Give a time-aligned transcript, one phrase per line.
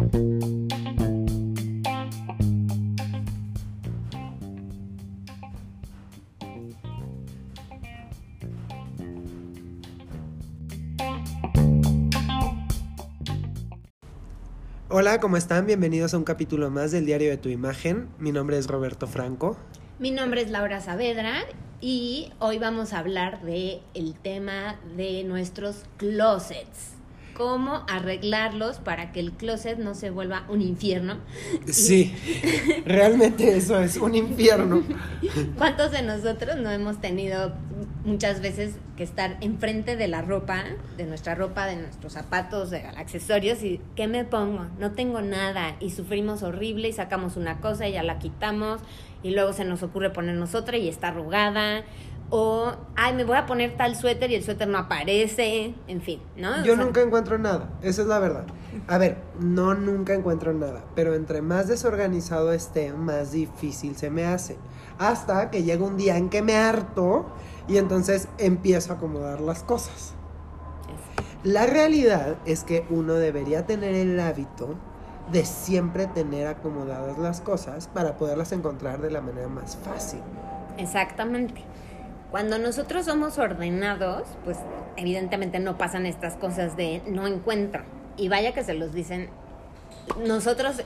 [0.00, 0.08] Hola,
[15.20, 15.66] ¿cómo están?
[15.66, 18.08] Bienvenidos a un capítulo más del Diario de tu Imagen.
[18.18, 19.58] Mi nombre es Roberto Franco.
[19.98, 21.42] Mi nombre es Laura Saavedra
[21.82, 26.99] y hoy vamos a hablar de el tema de nuestros closets.
[27.40, 31.16] Cómo arreglarlos para que el closet no se vuelva un infierno.
[31.66, 32.14] Sí,
[32.84, 34.82] realmente eso es un infierno.
[35.56, 37.54] ¿Cuántos de nosotros no hemos tenido
[38.04, 40.64] muchas veces que estar enfrente de la ropa,
[40.98, 44.66] de nuestra ropa, de nuestros zapatos, de accesorios y ¿qué me pongo?
[44.78, 48.82] No tengo nada y sufrimos horrible y sacamos una cosa y ya la quitamos
[49.22, 51.84] y luego se nos ocurre ponernos otra y está arrugada
[52.30, 56.22] o ay, me voy a poner tal suéter y el suéter no aparece, en fin,
[56.36, 56.64] ¿no?
[56.64, 58.44] Yo nunca encuentro nada, esa es la verdad.
[58.86, 64.24] A ver, no nunca encuentro nada, pero entre más desorganizado esté, más difícil se me
[64.24, 64.56] hace.
[64.98, 67.26] Hasta que llega un día en que me harto
[67.68, 70.14] y entonces empiezo a acomodar las cosas.
[71.42, 74.74] La realidad es que uno debería tener el hábito
[75.32, 80.20] de siempre tener acomodadas las cosas para poderlas encontrar de la manera más fácil.
[80.76, 81.62] Exactamente.
[82.30, 84.58] Cuando nosotros somos ordenados, pues
[84.96, 87.82] evidentemente no pasan estas cosas de no encuentro.
[88.16, 89.30] Y vaya que se los dicen
[90.24, 90.82] nosotros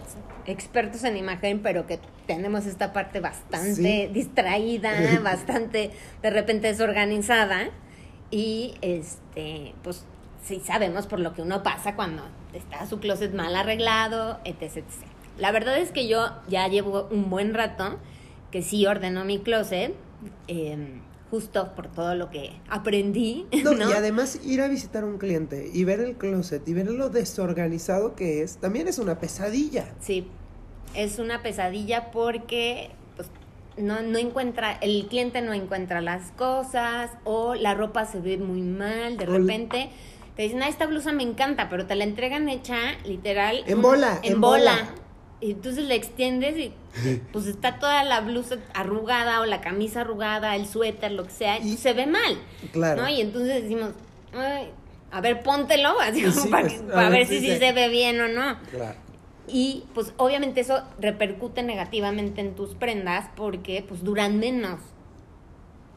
[0.46, 5.90] expertos en imagen, pero que tenemos esta parte bastante distraída, bastante
[6.22, 7.70] de repente desorganizada
[8.30, 10.04] y este, pues
[10.42, 12.22] sí sabemos por lo que uno pasa cuando
[12.52, 14.84] está su closet mal arreglado, etc,
[15.38, 17.98] La verdad es que yo ya llevo un buen rato
[18.50, 19.94] que sí ordeno mi closet.
[20.48, 21.00] Eh,
[21.34, 23.46] justo por todo lo que aprendí.
[23.64, 27.08] No, Y además ir a visitar un cliente y ver el closet y ver lo
[27.08, 29.86] desorganizado que es, también es una pesadilla.
[29.98, 30.28] Sí,
[30.94, 33.28] es una pesadilla porque pues,
[33.76, 38.62] no, no encuentra, el cliente no encuentra las cosas o la ropa se ve muy
[38.62, 39.90] mal, de repente...
[40.36, 43.62] Te dicen, ah, esta blusa me encanta, pero te la entregan hecha literal.
[43.68, 44.18] En bola.
[44.24, 44.88] En, bola.
[45.44, 46.72] Y entonces le extiendes y
[47.32, 51.58] pues está toda la blusa arrugada o la camisa arrugada, el suéter, lo que sea,
[51.58, 52.38] y se ve mal.
[52.72, 53.02] Claro.
[53.02, 53.08] ¿no?
[53.10, 53.90] Y entonces decimos,
[55.10, 58.58] a ver, póntelo, así pues para, pues, ver si, sí se ve bien o no.
[58.70, 58.98] Claro.
[59.46, 64.80] Y pues obviamente eso repercute negativamente en tus prendas porque pues duran menos.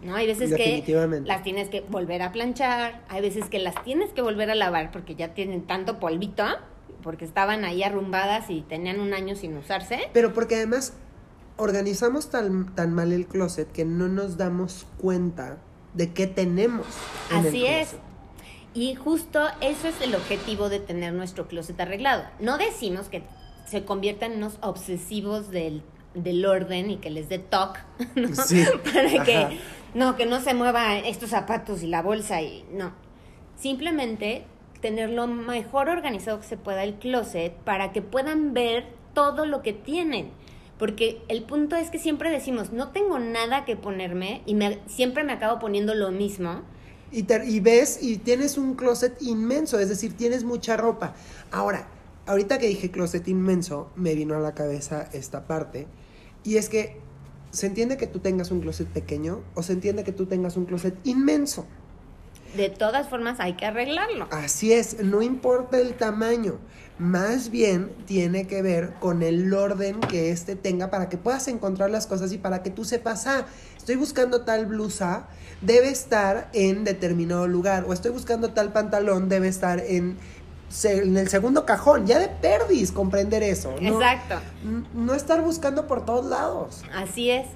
[0.03, 0.15] ¿No?
[0.15, 0.83] Hay veces que
[1.25, 4.91] las tienes que volver a planchar, hay veces que las tienes que volver a lavar
[4.91, 6.43] porque ya tienen tanto polvito
[7.01, 10.09] porque estaban ahí arrumbadas y tenían un año sin usarse.
[10.13, 10.93] Pero porque además
[11.57, 15.57] organizamos tan, tan mal el closet que no nos damos cuenta
[15.93, 16.85] de qué tenemos.
[17.31, 17.95] Así es.
[18.73, 22.23] Y justo eso es el objetivo de tener nuestro closet arreglado.
[22.39, 23.23] No decimos que
[23.65, 25.81] se conviertan en unos obsesivos del,
[26.13, 27.79] del orden y que les dé toque,
[28.15, 28.29] ¿no?
[28.83, 29.59] Para que
[29.93, 32.93] no, que no se muevan estos zapatos y la bolsa y no.
[33.55, 34.45] Simplemente
[34.79, 39.61] tener lo mejor organizado que se pueda el closet para que puedan ver todo lo
[39.61, 40.29] que tienen.
[40.77, 45.23] Porque el punto es que siempre decimos, no tengo nada que ponerme y me, siempre
[45.23, 46.61] me acabo poniendo lo mismo.
[47.11, 51.15] Y, y ves y tienes un closet inmenso, es decir, tienes mucha ropa.
[51.51, 51.87] Ahora,
[52.27, 55.87] ahorita que dije closet inmenso, me vino a la cabeza esta parte.
[56.43, 57.01] Y es que
[57.49, 60.65] se entiende que tú tengas un closet pequeño o se entiende que tú tengas un
[60.65, 61.65] closet inmenso
[62.55, 64.27] de todas formas hay que arreglarlo.
[64.31, 66.59] Así es, no importa el tamaño,
[66.99, 71.89] más bien tiene que ver con el orden que éste tenga para que puedas encontrar
[71.89, 73.45] las cosas y para que tú sepas, ah,
[73.77, 75.27] estoy buscando tal blusa,
[75.61, 80.17] debe estar en determinado lugar, o estoy buscando tal pantalón, debe estar en
[80.83, 83.73] en el segundo cajón, ya de perdis comprender eso.
[83.79, 84.35] Exacto.
[84.93, 86.83] No estar buscando por todos lados.
[86.93, 87.47] Así es.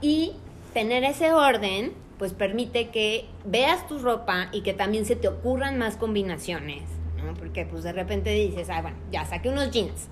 [0.00, 0.36] Y
[0.72, 5.78] tener ese orden pues permite que veas tu ropa y que también se te ocurran
[5.78, 6.82] más combinaciones,
[7.24, 7.34] ¿no?
[7.34, 10.08] Porque pues de repente dices, ah, bueno, ya saqué unos jeans.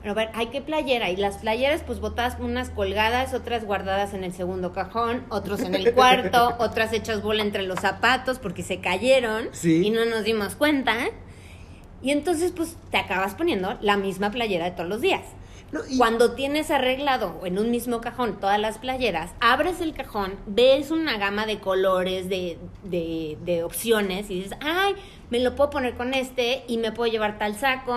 [0.00, 1.10] Pero a ver, hay que playera.
[1.10, 5.74] Y las playeras, pues botas unas colgadas, otras guardadas en el segundo cajón, otros en
[5.74, 10.56] el cuarto, otras hechas bola entre los zapatos porque se cayeron y no nos dimos
[10.56, 10.96] cuenta.
[12.02, 15.22] Y entonces, pues te acabas poniendo la misma playera de todos los días.
[15.96, 21.16] Cuando tienes arreglado en un mismo cajón todas las playeras, abres el cajón, ves una
[21.16, 24.94] gama de colores, de, de, opciones y dices, ay,
[25.30, 27.96] me lo puedo poner con este y me puedo llevar tal saco.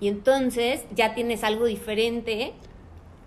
[0.00, 2.52] Y entonces ya tienes algo diferente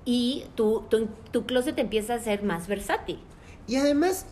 [0.06, 3.20] y tu, tu, tu closet empieza a ser más versátil.
[3.66, 4.28] Y además,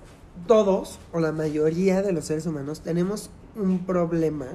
[0.48, 4.48] todos o la mayoría de los seres humanos tenemos un problema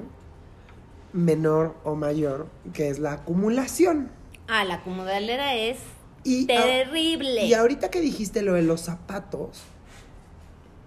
[1.13, 4.20] menor o mayor, que es la acumulación.
[4.51, 5.79] Ah, la acumuladera es
[6.25, 7.45] Y, terrible.
[7.47, 9.63] y ahorita que dijiste lo de los zapatos,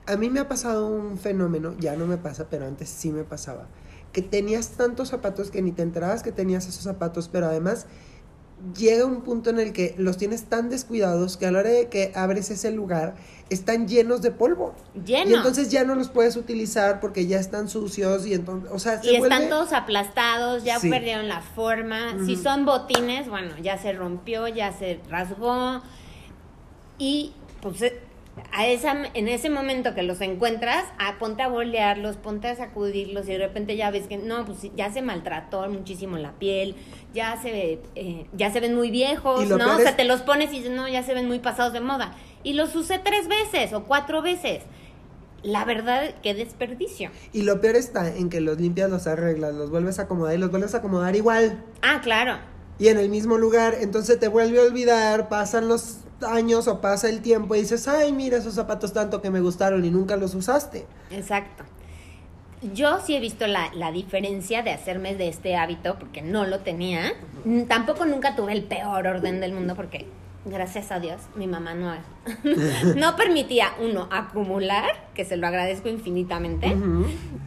[0.06, 3.24] a mí me ha pasado un fenómeno, ya no me pasa, pero antes sí me
[3.24, 3.68] pasaba,
[4.12, 7.86] que tenías tantos zapatos que ni te enterabas que tenías esos zapatos, pero además
[8.78, 11.90] llega un punto en el que los tienes tan descuidados que a la hora de
[11.90, 13.16] que abres ese lugar
[13.50, 14.74] están llenos de polvo.
[15.06, 15.30] Lleno.
[15.32, 19.02] Y entonces ya no los puedes utilizar porque ya están sucios y entonces, o sea,
[19.02, 20.90] se y están todos aplastados, ya Sí.
[20.90, 22.16] perdieron la forma.
[22.26, 25.82] Si son botines, bueno, ya se rompió, ya se rasgó.
[26.98, 28.00] Y pues eh,
[28.51, 30.85] a esa, en ese momento que los encuentras,
[31.19, 34.91] ponte a bolearlos, ponte a sacudirlos y de repente ya ves que no, pues ya
[34.91, 36.75] se maltrató muchísimo la piel,
[37.13, 39.75] ya se ve, eh, ya se ven muy viejos, ¿no?
[39.75, 42.15] O sea, es- te los pones y no, ya se ven muy pasados de moda.
[42.44, 44.63] Y los usé tres veces o cuatro veces.
[45.44, 47.12] La verdad, qué desperdicio.
[47.33, 50.38] Y lo peor está en que los limpias, los arreglas, los vuelves a acomodar y
[50.38, 51.62] los vuelves a acomodar igual.
[51.81, 52.38] Ah, claro.
[52.80, 57.10] Y en el mismo lugar, entonces te vuelve a olvidar, pasan los años o pasa
[57.10, 60.36] el tiempo y dices, ay, mira esos zapatos tanto que me gustaron y nunca los
[60.36, 60.86] usaste.
[61.12, 61.64] Exacto.
[62.74, 66.60] Yo sí he visto la, la diferencia de hacerme de este hábito porque no lo
[66.60, 67.14] tenía.
[67.68, 70.08] Tampoco nunca tuve el peor orden del mundo porque,
[70.45, 71.94] gracias a Dios, mi mamá no,
[72.95, 76.75] no permitía, uno, acumular, que se lo agradezco infinitamente,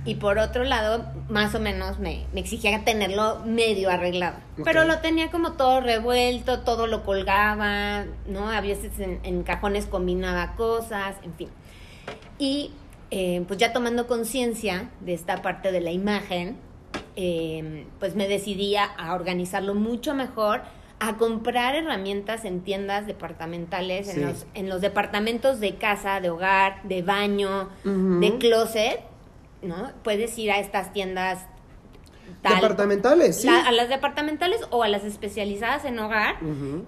[0.04, 4.36] y por otro lado, más o menos me, me exigía tenerlo medio arreglado.
[4.64, 8.50] Pero lo tenía como todo revuelto, todo lo colgaba, ¿no?
[8.50, 11.48] A veces en, en cajones combinaba cosas, en fin.
[12.38, 12.70] Y
[13.10, 16.56] eh, pues ya tomando conciencia de esta parte de la imagen,
[17.14, 20.62] eh, pues me decidí a, a organizarlo mucho mejor,
[20.98, 24.20] a comprar herramientas en tiendas departamentales, Sí.
[24.20, 29.00] en, los, en los departamentos de casa, de hogar, de baño, de closet,
[29.62, 29.90] ¿no?
[30.02, 31.44] Puedes ir a estas tiendas
[32.42, 33.46] tal- Departamentales, sí.
[33.46, 36.36] la- a las departamentales o a las especializadas en hogar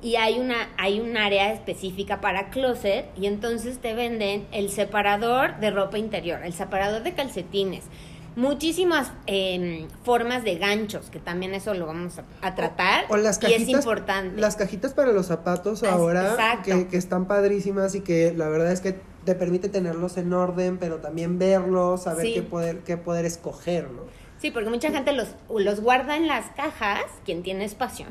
[0.03, 5.59] y hay una hay un área específica para closet y entonces te venden el separador
[5.61, 7.85] de ropa interior, el separador de calcetines,
[8.39, 13.39] muchísimas em, formas de ganchos que también eso lo vamos a, a tratar O las
[13.39, 14.41] y cajitas, es importante.
[14.41, 18.81] Las cajitas para los zapatos ahora, que, que están padrísimas y que la verdad es
[18.81, 22.35] que te permite tenerlos en orden, pero también verlos, saber Sí.
[22.35, 24.03] qué poder, qué poder escoger, ¿no?
[24.39, 28.07] Sí, porque mucha gente los, los guarda en las cajas, quien tiene espacio,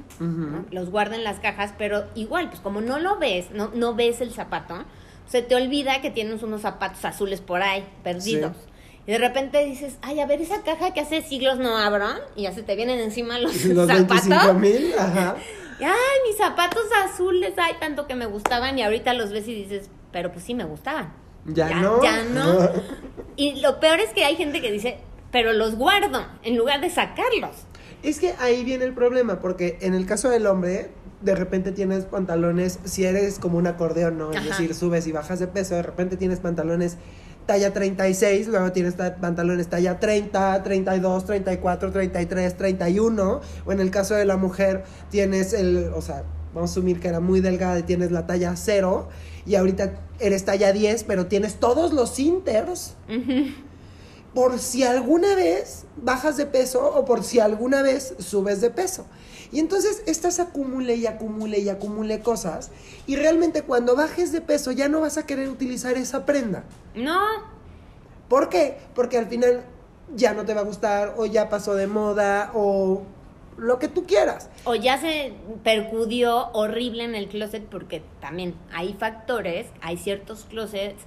[0.72, 4.20] los guarda en las cajas, pero igual, pues como no lo ves, no, no ves
[4.20, 4.84] el zapato,
[5.26, 8.58] se te olvida que tienes unos zapatos azules por ahí, perdidos.
[8.58, 8.74] Sí.
[9.08, 12.06] Y de repente dices, ay, a ver, esa caja que hace siglos no abro,
[12.36, 14.28] y ya se te vienen encima los, Los zapatos.
[14.28, 15.36] 25 mil, ajá.
[15.80, 15.94] Y, ay,
[16.28, 20.32] mis zapatos azules, ay, tanto que me gustaban, y ahorita los ves y dices, pero
[20.32, 21.14] pues sí me gustaban.
[21.46, 22.04] Ya, Ya- no.
[22.04, 22.70] ya no.
[23.38, 24.98] Y lo peor es que hay gente que dice,
[25.32, 27.56] pero los guardo, en lugar de sacarlos.
[28.04, 30.90] Es que ahí viene el problema, porque en el caso del hombre,
[31.22, 34.32] de repente tienes pantalones, si eres como un acordeón, ¿no?
[34.32, 34.48] Es Ajá.
[34.50, 36.98] decir, subes y bajas de peso, de repente tienes pantalones
[37.48, 43.90] talla 36, luego tienes ta- pantalones talla 30, 32, 34, 33, 31, o en el
[43.90, 46.24] caso de la mujer tienes el, o sea,
[46.54, 49.10] vamos a asumir que era muy delgada y tienes la talla 0,
[49.46, 52.96] y ahorita eres talla 10, pero tienes todos los inters.
[54.34, 59.06] Por si alguna vez bajas de peso o por si alguna vez subes de peso.
[59.52, 62.72] Y entonces estás acumule y acumule y acumule cosas
[63.06, 66.64] y realmente cuando bajes de peso ya no vas a querer utilizar esa prenda.
[66.96, 67.20] No,
[68.28, 68.78] ¿Por qué?
[68.94, 69.64] Porque al final
[70.16, 73.04] ya no te va a gustar o ya pasó de moda o
[73.58, 74.50] lo que tú quieras.
[74.66, 81.04] o ya se percudió horrible en el closet porque también hay factores, hay ciertos closets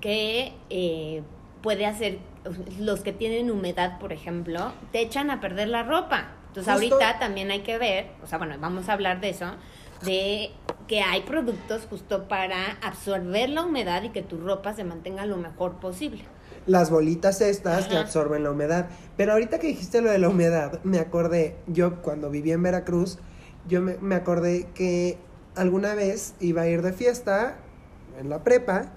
[0.00, 1.22] que eh,
[1.62, 2.18] puede hacer,
[2.78, 6.32] los que tienen humedad, por ejemplo, te echan a perder la ropa.
[6.54, 9.46] Entonces Justo- ahorita también hay que ver, o sea, bueno, vamos a hablar de eso,
[10.04, 10.50] de
[10.86, 15.36] que hay productos justo para absorber la humedad y que tu ropa se mantenga lo
[15.36, 16.22] mejor posible.
[16.66, 18.86] Las bolitas estas que absorben la humedad.
[19.16, 23.18] Pero ahorita que dijiste lo de la humedad, me acordé, yo cuando viví en Veracruz,
[23.66, 25.18] yo me, me acordé que
[25.56, 27.56] alguna vez iba a ir de fiesta
[28.20, 28.92] en la prepa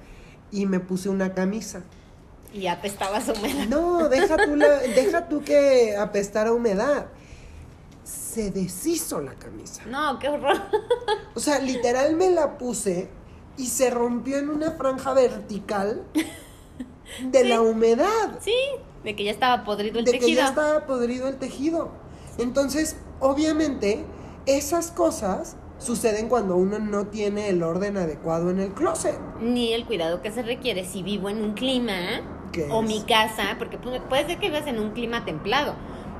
[0.51, 1.81] y me puse una camisa.
[2.53, 3.65] Y apestabas humedad.
[3.67, 7.07] No, deja tú, la- deja tú que apestara humedad.
[8.07, 9.83] Se deshizo la camisa.
[9.85, 10.57] No, qué horror.
[11.35, 13.09] O sea, literal me la puse
[13.57, 16.03] y se rompió en una franja vertical
[17.21, 18.39] de la humedad.
[18.41, 18.55] Sí,
[19.03, 20.41] de que ya estaba podrido el de que tejido.
[20.41, 21.89] ya estaba podrido el tejido.
[22.39, 24.03] Entonces, obviamente,
[24.47, 29.17] esas cosas suceden cuando uno no tiene el orden adecuado en el closet.
[29.39, 32.21] Ni el cuidado que se requiere si vivo en un clima
[32.51, 32.87] ¿Qué o es?
[32.87, 35.75] mi casa, porque pu- puede ser que vivas en un clima templado,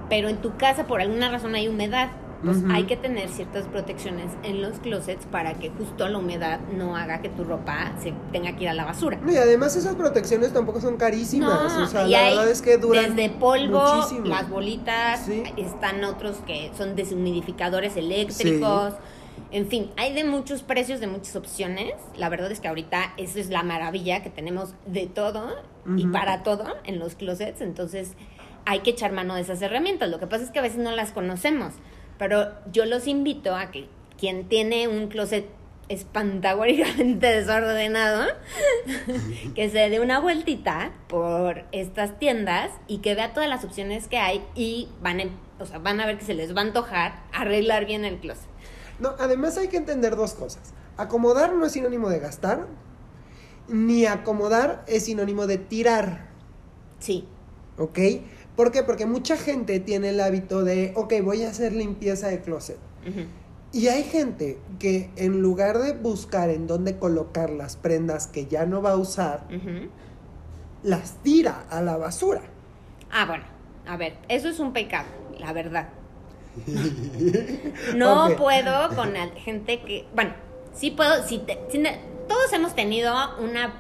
[0.10, 2.10] pero en tu casa por alguna razón hay humedad.
[2.44, 6.96] Pues hay que tener ciertas protecciones en los closets para que justo la humedad no
[6.96, 9.20] haga que tu ropa se tenga que ir a la basura.
[9.28, 11.74] y además esas protecciones tampoco son carísimas.
[11.74, 13.84] o sea, la verdad es que duran Desde polvo,
[14.24, 18.94] las bolitas, están otros que son deshumidificadores eléctricos.
[19.50, 21.94] En fin, hay de muchos precios, de muchas opciones.
[22.18, 25.56] La verdad es que ahorita eso es la maravilla que tenemos de todo
[25.96, 27.62] y para todo en los closets.
[27.62, 28.12] Entonces
[28.68, 30.10] hay que echar mano de esas herramientas.
[30.10, 31.74] Lo que pasa es que a veces no las conocemos.
[32.20, 33.88] Pero yo los invito a que
[34.20, 35.48] quien tiene un closet
[35.88, 38.26] espantagóricamente desordenado,
[39.56, 44.18] que se dé una vueltita por estas tiendas y que vea todas las opciones que
[44.18, 45.22] hay y van,
[45.60, 48.50] o sea, van a ver que se les va a antojar arreglar bien el closet.
[49.00, 50.74] No, además hay que entender dos cosas.
[50.98, 52.68] Acomodar no es sinónimo de gastar,
[53.70, 56.28] ni acomodar es sinónimo de tirar.
[57.00, 57.26] Sí.
[57.78, 58.00] ¿Ok?
[58.58, 58.82] ¿Por qué?
[58.82, 62.80] Porque mucha gente tiene el hábito de, ok, voy a hacer limpieza de closet.
[63.72, 68.66] Y hay gente que en lugar de buscar en dónde colocar las prendas que ya
[68.66, 69.44] no va a usar,
[70.82, 72.42] las tira a la basura.
[73.12, 73.44] Ah, bueno,
[73.86, 75.90] a ver, eso es un pecado, la verdad.
[77.96, 80.34] no puedo con la gente que, bueno,
[80.74, 83.76] sí puedo, si, todos hemos tenido una,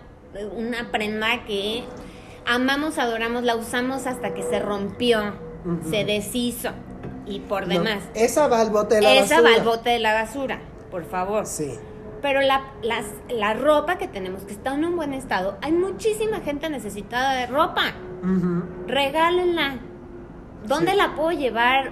[0.55, 1.83] una prenda que
[2.47, 5.33] amamos, adoramos, la usamos hasta que se rompió,
[5.89, 6.69] se deshizo
[7.25, 8.03] y por demás.
[8.15, 9.25] esa va al bote de la basura.
[9.25, 11.45] Esa va al bote de la basura, por favor.
[11.45, 11.73] Sí.
[12.21, 12.63] Pero la,
[13.29, 17.45] la ropa que tenemos, que está en un buen estado, hay muchísima gente necesitada de
[17.45, 17.93] ropa.
[18.87, 19.79] Regálenla.
[20.65, 21.91] ¿Dónde la puedo llevar?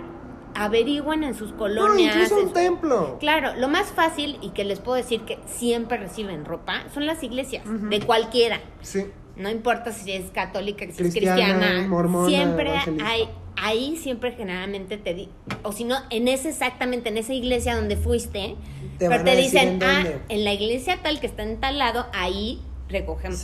[0.56, 2.16] Averigüen en sus colonias.
[2.16, 3.18] No, incluso un templo.
[3.20, 7.22] Claro, lo más fácil y que les puedo decir que siempre reciben ropa son las
[7.24, 8.62] iglesias, de cualquiera.
[8.82, 11.88] Sí no importa si es católica, si es cristiana,
[12.28, 12.72] siempre
[13.04, 15.30] hay, ahí siempre generalmente te di,
[15.64, 18.56] o si no, en ese exactamente, en esa iglesia donde fuiste,
[19.00, 23.42] pero te dicen, ah, en la iglesia tal que está en tal lado, ahí recogemos.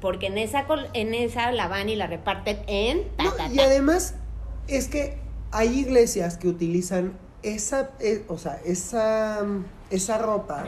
[0.00, 3.02] Porque en esa, en esa la van y la reparten en...
[3.52, 4.14] Y además
[4.68, 5.18] es que
[5.52, 9.44] hay iglesias que utilizan esa, eh, o sea, esa,
[9.90, 10.64] esa ropa,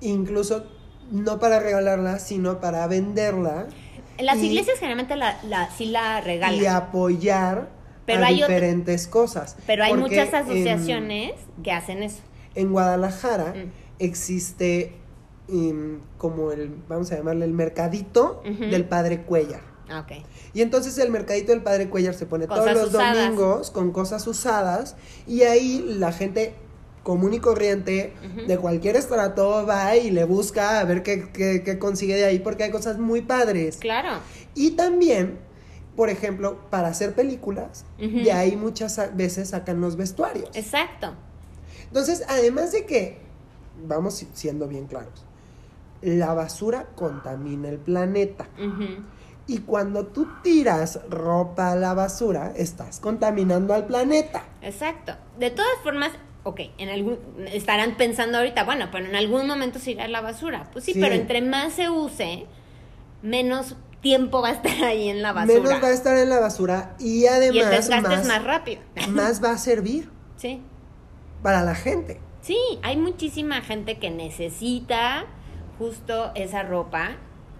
[0.00, 0.66] incluso
[1.10, 3.68] no para regalarla, sino para venderla.
[4.18, 6.60] En las iglesias generalmente la, la, sí la regalan.
[6.60, 7.68] Y apoyar
[8.06, 9.56] pero hay diferentes cosas.
[9.66, 12.20] Pero hay muchas asociaciones que hacen eso.
[12.54, 13.70] En Guadalajara mm.
[13.98, 14.94] existe
[15.48, 19.62] em, como el, vamos a llamarle el mercadito del Padre Cuellar.
[19.88, 20.24] Ah, okay.
[20.54, 24.96] Y entonces el mercadito del Padre Cuellar se pone todos los domingos con cosas usadas
[25.26, 26.54] y ahí la gente
[27.02, 28.14] común y corriente
[28.46, 32.64] de cualquier estrato va y le busca a ver qué, qué, consigue de ahí porque
[32.64, 33.78] hay cosas muy padres.
[33.78, 34.20] Claro.
[34.54, 35.38] Y también,
[35.96, 40.50] por ejemplo, para hacer películas, de ahí muchas veces sacan los vestuarios.
[40.54, 41.14] Exacto.
[41.86, 43.18] Entonces, además de que,
[43.86, 45.24] vamos siendo bien claros,
[46.00, 48.46] la basura contamina el planeta.
[49.46, 54.44] Y cuando tú tiras ropa a la basura, estás contaminando al planeta.
[54.62, 55.14] Exacto.
[55.38, 56.12] De todas formas,
[56.44, 57.18] ok, en algún,
[57.50, 60.68] estarán pensando ahorita, bueno, pero en algún momento se irá a la basura.
[60.72, 62.46] Pues sí, pero entre más se use,
[63.22, 65.60] menos tiempo va a estar ahí en la basura.
[65.60, 67.56] Menos va a estar en la basura y además...
[67.56, 68.82] Y el desgaste es más rápido.
[69.08, 70.10] Más va a servir.
[70.36, 70.60] Sí.
[71.42, 72.20] Para la gente.
[72.40, 75.26] Sí, hay muchísima gente que necesita
[75.78, 77.16] justo esa ropa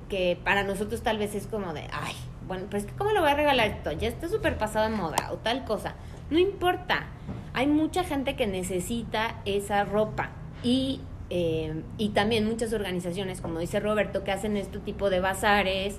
[0.09, 2.15] que para nosotros tal vez es como de, ay,
[2.47, 3.93] bueno, pues ¿cómo lo voy a regalar esto?
[3.93, 5.95] Ya está súper pasado de moda o tal cosa.
[6.31, 7.09] No importa
[7.55, 10.31] hay mucha gente que necesita esa ropa
[10.63, 11.01] y,
[11.31, 15.97] eh, y también muchas organizaciones, como dice Roberto, que hacen este tipo de bazares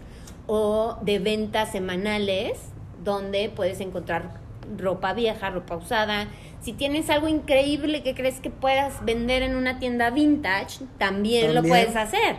[0.47, 2.59] o de ventas semanales
[3.03, 4.41] donde puedes encontrar
[4.77, 6.27] ropa vieja, ropa usada.
[6.61, 11.61] Si tienes algo increíble que crees que puedas vender en una tienda vintage, también, lo
[11.61, 12.37] puedes hacer.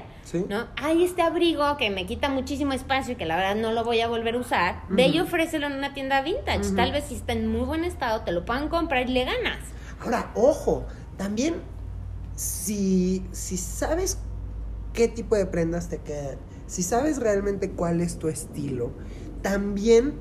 [0.48, 0.66] ¿No?
[0.76, 4.00] Hay este abrigo que me quita muchísimo espacio y que la verdad no lo voy
[4.00, 4.82] a volver a usar.
[4.88, 6.72] Ve y ofrécelo en una tienda vintage.
[6.74, 9.58] Tal vez si está en muy buen estado, te lo puedan comprar y le ganas.
[10.00, 11.54] Ahora, ojo, también
[12.34, 14.18] si, si sabes
[14.92, 18.92] qué tipo de prendas te quedan, si sabes realmente cuál es tu estilo,
[19.42, 20.14] también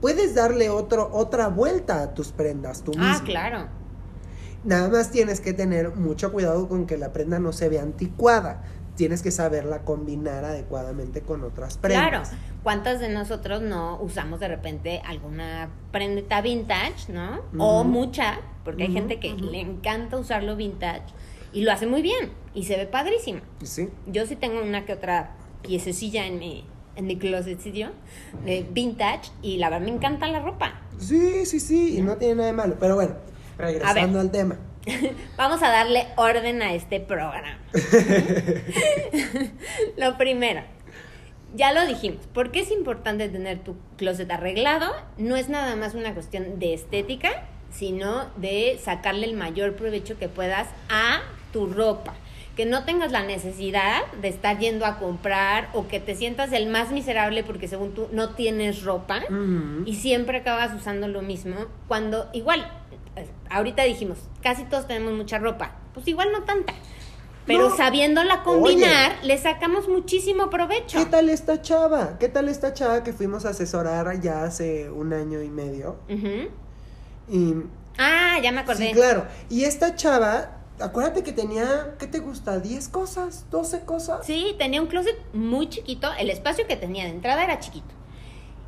[0.00, 3.16] puedes darle otro, otra vuelta a tus prendas tú ah, mismo.
[3.16, 3.68] Ah, claro.
[4.64, 8.62] Nada más tienes que tener mucho cuidado con que la prenda no se vea anticuada
[8.96, 12.30] tienes que saberla combinar adecuadamente con otras prendas.
[12.30, 17.40] Claro, ¿cuántas de nosotros no usamos de repente alguna prenda vintage, no?
[17.58, 21.04] O mucha, porque hay gente que le encanta usarlo vintage
[21.52, 23.40] y lo hace muy bien y se ve padrísimo.
[23.62, 23.88] Sí.
[24.06, 27.58] Yo sí tengo una que otra piececilla en mi en mi closet
[28.44, 30.80] de vintage y la verdad me encanta la ropa.
[30.98, 32.76] Sí, sí, sí, y no tiene nada de malo.
[32.78, 33.14] Pero bueno,
[33.56, 34.56] regresando al tema.
[35.36, 37.58] Vamos a darle orden a este programa.
[39.96, 40.62] lo primero,
[41.54, 44.92] ya lo dijimos, ¿por qué es importante tener tu closet arreglado?
[45.18, 50.28] No es nada más una cuestión de estética, sino de sacarle el mayor provecho que
[50.28, 51.20] puedas a
[51.52, 52.14] tu ropa.
[52.56, 56.68] Que no tengas la necesidad de estar yendo a comprar o que te sientas el
[56.68, 59.22] más miserable porque según tú no tienes ropa
[59.86, 61.56] y siempre acabas usando lo mismo.
[61.88, 62.70] Cuando igual,
[63.50, 66.74] ahorita dijimos, casi todos tenemos mucha ropa, pues igual no tanta.
[67.44, 70.98] Pero sabiéndola combinar, le sacamos muchísimo provecho.
[70.98, 72.16] ¿Qué tal esta chava?
[72.18, 75.96] ¿Qué tal esta chava que fuimos a asesorar ya hace un año y medio?
[77.28, 77.54] Y.
[77.98, 78.88] Ah, ya me acordé.
[78.88, 79.26] Sí, claro.
[79.50, 82.62] Y esta chava, acuérdate que tenía, ¿qué te gusta?
[82.62, 83.44] ¿10 cosas?
[83.50, 84.24] ¿12 cosas?
[84.24, 86.12] Sí, tenía un closet muy chiquito.
[86.18, 87.92] El espacio que tenía de entrada era chiquito.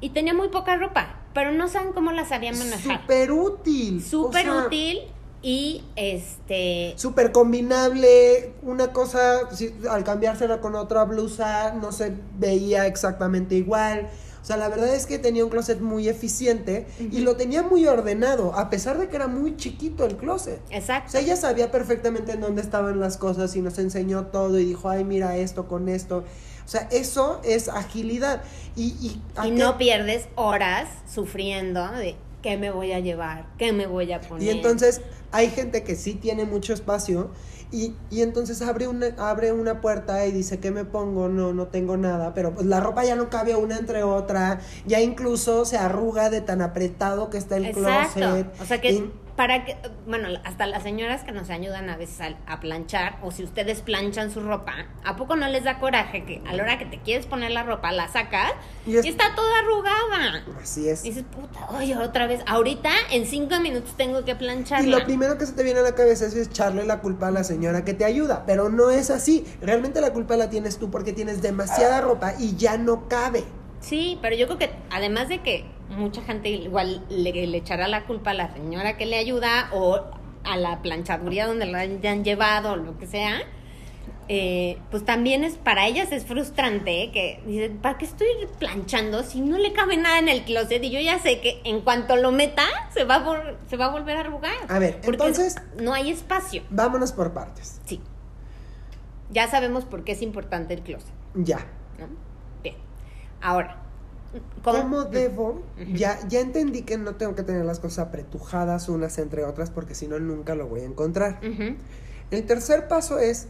[0.01, 1.21] Y tenía muy poca ropa.
[1.35, 3.03] Pero no saben cómo la sabía manejar.
[3.03, 4.03] Súper útil.
[4.03, 5.01] Súper útil
[5.45, 9.41] y este súper combinable una cosa
[9.91, 14.09] al cambiársela con otra blusa no se veía exactamente igual
[14.41, 17.87] o sea la verdad es que tenía un closet muy eficiente y lo tenía muy
[17.87, 21.71] ordenado a pesar de que era muy chiquito el closet exacto o sea ella sabía
[21.71, 25.69] perfectamente en dónde estaban las cosas y nos enseñó todo y dijo ay mira esto
[25.69, 26.25] con esto
[26.65, 28.43] o sea, eso es agilidad.
[28.77, 34.13] Y, y, no pierdes horas sufriendo de qué me voy a llevar, qué me voy
[34.13, 34.47] a poner.
[34.47, 37.31] Y entonces hay gente que sí tiene mucho espacio
[37.71, 41.29] y, y, entonces abre una, abre una puerta y dice, ¿qué me pongo?
[41.29, 45.01] No, no tengo nada, pero pues la ropa ya no cabe una entre otra, ya
[45.01, 48.21] incluso se arruga de tan apretado que está el Exacto.
[48.21, 48.61] closet.
[48.61, 49.77] O sea que para que,
[50.07, 54.31] bueno, hasta las señoras que nos ayudan a veces a, planchar, o si ustedes planchan
[54.31, 54.75] su ropa,
[55.05, 57.65] ¿a poco no les da coraje que a la hora que te quieres poner la
[57.65, 58.53] ropa, la sacas
[58.87, 60.45] y, está toda arrugada?
[60.63, 61.05] Así es.
[61.05, 64.87] Y dices, puta, oye, otra vez, ahorita en cinco minutos tengo que plancharla.
[64.87, 67.31] Y lo primero que se te viene a la cabeza es echarle la culpa a
[67.33, 69.45] la señora que te ayuda, pero no es así.
[69.61, 73.45] Realmente la culpa la tienes tú porque tienes demasiada ropa y ya no cabe.
[73.81, 78.31] Sí, pero yo creo que además de que mucha gente igual le, echará la culpa
[78.31, 80.01] a la señora que le ayuda o
[80.45, 83.43] a la planchaduría donde la hayan llevado o lo que sea,
[84.27, 88.27] eh, pues también es para ellas es frustrante que dicen, ¿para qué estoy
[88.59, 90.83] planchando si no le cabe nada en el closet?
[90.83, 93.91] Y yo ya sé que en cuanto lo meta, se va a, se va a
[93.91, 94.55] volver a arrugar.
[94.69, 95.57] A ver, entonces...
[95.81, 96.63] No hay espacio.
[96.71, 97.81] Vámonos por partes.
[97.85, 98.01] Sí.
[99.31, 101.13] Ya sabemos por qué es importante el closet.
[101.35, 101.67] Ya.
[102.63, 102.77] Bien.
[103.43, 103.84] Ahora,
[104.63, 105.63] ¿Cómo, debo?
[105.93, 109.95] ya, ya entendí que no tengo que tener las cosas apretujadas unas entre otras porque
[109.95, 111.41] si no nunca lo voy a encontrar.
[112.31, 113.49] El tercer paso es,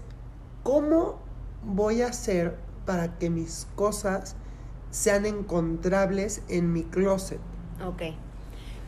[0.62, 1.20] ¿cómo
[1.64, 4.36] voy a hacer para que mis cosas
[4.90, 7.40] sean encontrables en mi closet?
[7.84, 8.02] Ok.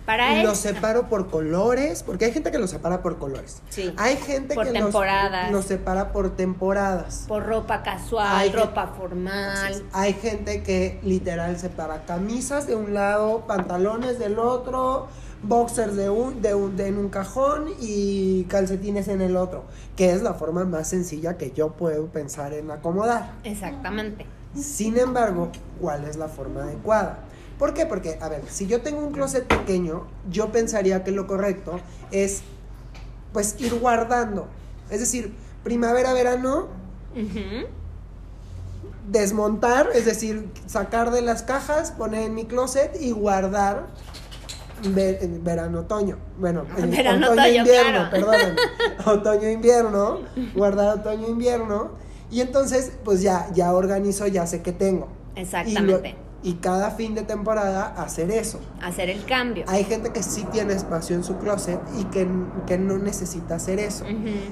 [0.06, 3.60] Para los separo por colores, porque hay gente que los separa por colores.
[3.68, 3.92] Sí.
[3.96, 5.50] Hay gente por que temporadas.
[5.50, 7.24] Los, separa por temporadas.
[7.26, 9.82] Por ropa casual, hay ropa formal.
[9.92, 15.08] Hay gente que literal separa camisas de un lado, pantalones del otro,
[15.42, 19.64] boxers de un, de un, de en un cajón y calcetines en el otro,
[19.96, 23.32] que es la forma más sencilla que yo puedo pensar en acomodar.
[23.42, 24.26] Exactamente.
[24.54, 27.18] Sin embargo, ¿cuál es la forma adecuada?
[27.58, 27.86] ¿Por qué?
[27.86, 32.42] Porque, a ver, si yo tengo un closet pequeño, yo pensaría que lo correcto es,
[33.32, 34.48] pues, ir guardando.
[34.90, 35.32] Es decir,
[35.64, 36.68] primavera, verano,
[39.08, 43.86] desmontar, es decir, sacar de las cajas, poner en mi closet y guardar
[45.40, 46.18] verano, otoño.
[46.38, 48.56] Bueno, verano, otoño, invierno, perdón.
[49.06, 50.20] otoño, invierno,
[50.54, 51.92] guardar otoño, invierno.
[52.30, 55.08] Y entonces, pues ya, ya organizo, ya sé qué tengo.
[55.36, 58.60] Exactamente y cada fin de temporada hacer eso.
[58.80, 59.64] Hacer el cambio.
[59.66, 62.24] Hay gente que sí tiene espacio en su closet y que,
[62.78, 64.04] no necesita hacer eso.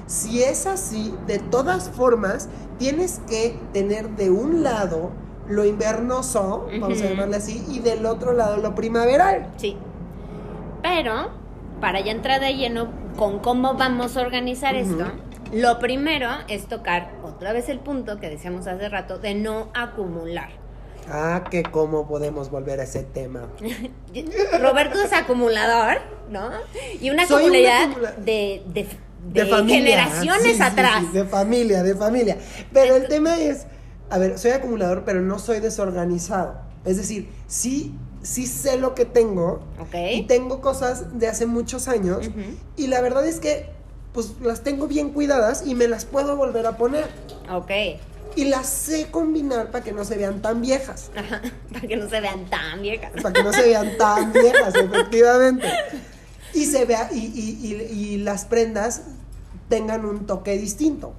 [0.05, 5.11] Si es así, de todas formas, tienes que tener de un lado
[5.47, 9.53] lo invernoso, vamos a llamarle así, y del otro lado lo primaveral.
[9.55, 9.77] Sí.
[10.83, 11.29] Pero,
[11.79, 15.05] para ya entrar de lleno con cómo vamos a organizar esto,
[15.53, 20.64] lo primero es tocar otra vez el punto que decíamos hace rato de no acumular.
[21.09, 23.47] Ah, que cómo podemos volver a ese tema.
[24.59, 25.97] Roberto es acumulador,
[26.29, 26.49] ¿no?
[26.99, 28.87] Y una comunidad de, de,
[29.31, 31.13] de, generaciones atrás.
[31.13, 32.37] de familia, de familia.
[32.73, 33.67] Pero el tema es,
[34.09, 36.59] a ver, soy acumulador, pero no soy desorganizado.
[36.85, 39.63] Es decir, sí, sí sé lo que tengo.
[39.93, 42.29] Y tengo cosas de hace muchos años.
[42.75, 43.67] Y la verdad es que,
[44.13, 47.07] pues, las tengo bien cuidadas y me las puedo volver a poner.
[47.51, 47.71] Ok.
[48.35, 51.11] Y las sé combinar para que no se vean tan viejas.
[51.15, 51.41] Ajá,
[51.73, 53.11] para que no se vean tan viejas.
[53.21, 55.67] Para que no se vean tan viejas, efectivamente.
[56.53, 59.03] Y se vea, y, y- y- y las prendas
[59.69, 61.13] tengan un toque distinto.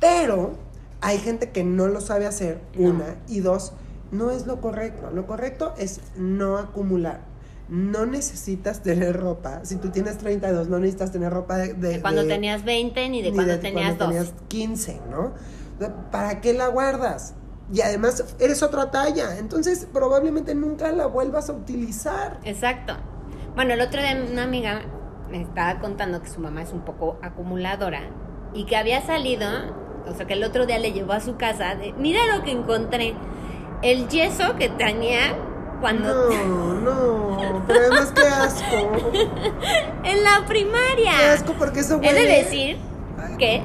[0.00, 0.54] Pero
[1.00, 2.90] hay gente que no lo sabe hacer, No.
[2.90, 3.72] una, y dos,
[4.10, 5.10] no es lo correcto.
[5.12, 7.20] Lo correcto es no acumular.
[7.68, 9.60] No necesitas tener ropa.
[9.64, 11.74] Si tú tienes 32, no necesitas tener ropa de...
[11.74, 14.14] de- De cuando de- tenías 20 ni de ni cuando de tenías cuando 2.
[14.26, 15.34] tenías 15, ¿no?
[16.10, 17.34] ¿Para qué la guardas?
[17.72, 22.38] Y además eres otra talla, entonces probablemente nunca la vuelvas a utilizar.
[22.44, 22.94] Exacto.
[23.54, 24.82] Bueno, el otro día una amiga
[25.30, 28.00] me estaba contando que su mamá es un poco acumuladora
[28.52, 29.46] y que había salido,
[30.06, 32.50] o sea, que el otro día le llevó a su casa, de, mira lo que
[32.50, 33.14] encontré,
[33.82, 35.36] el yeso que tenía
[35.80, 38.92] cuando No, no, pero además qué asco.
[40.04, 41.12] en la primaria.
[41.18, 42.44] Qué asco porque eso He de huele.
[42.44, 42.78] decir
[43.38, 43.62] que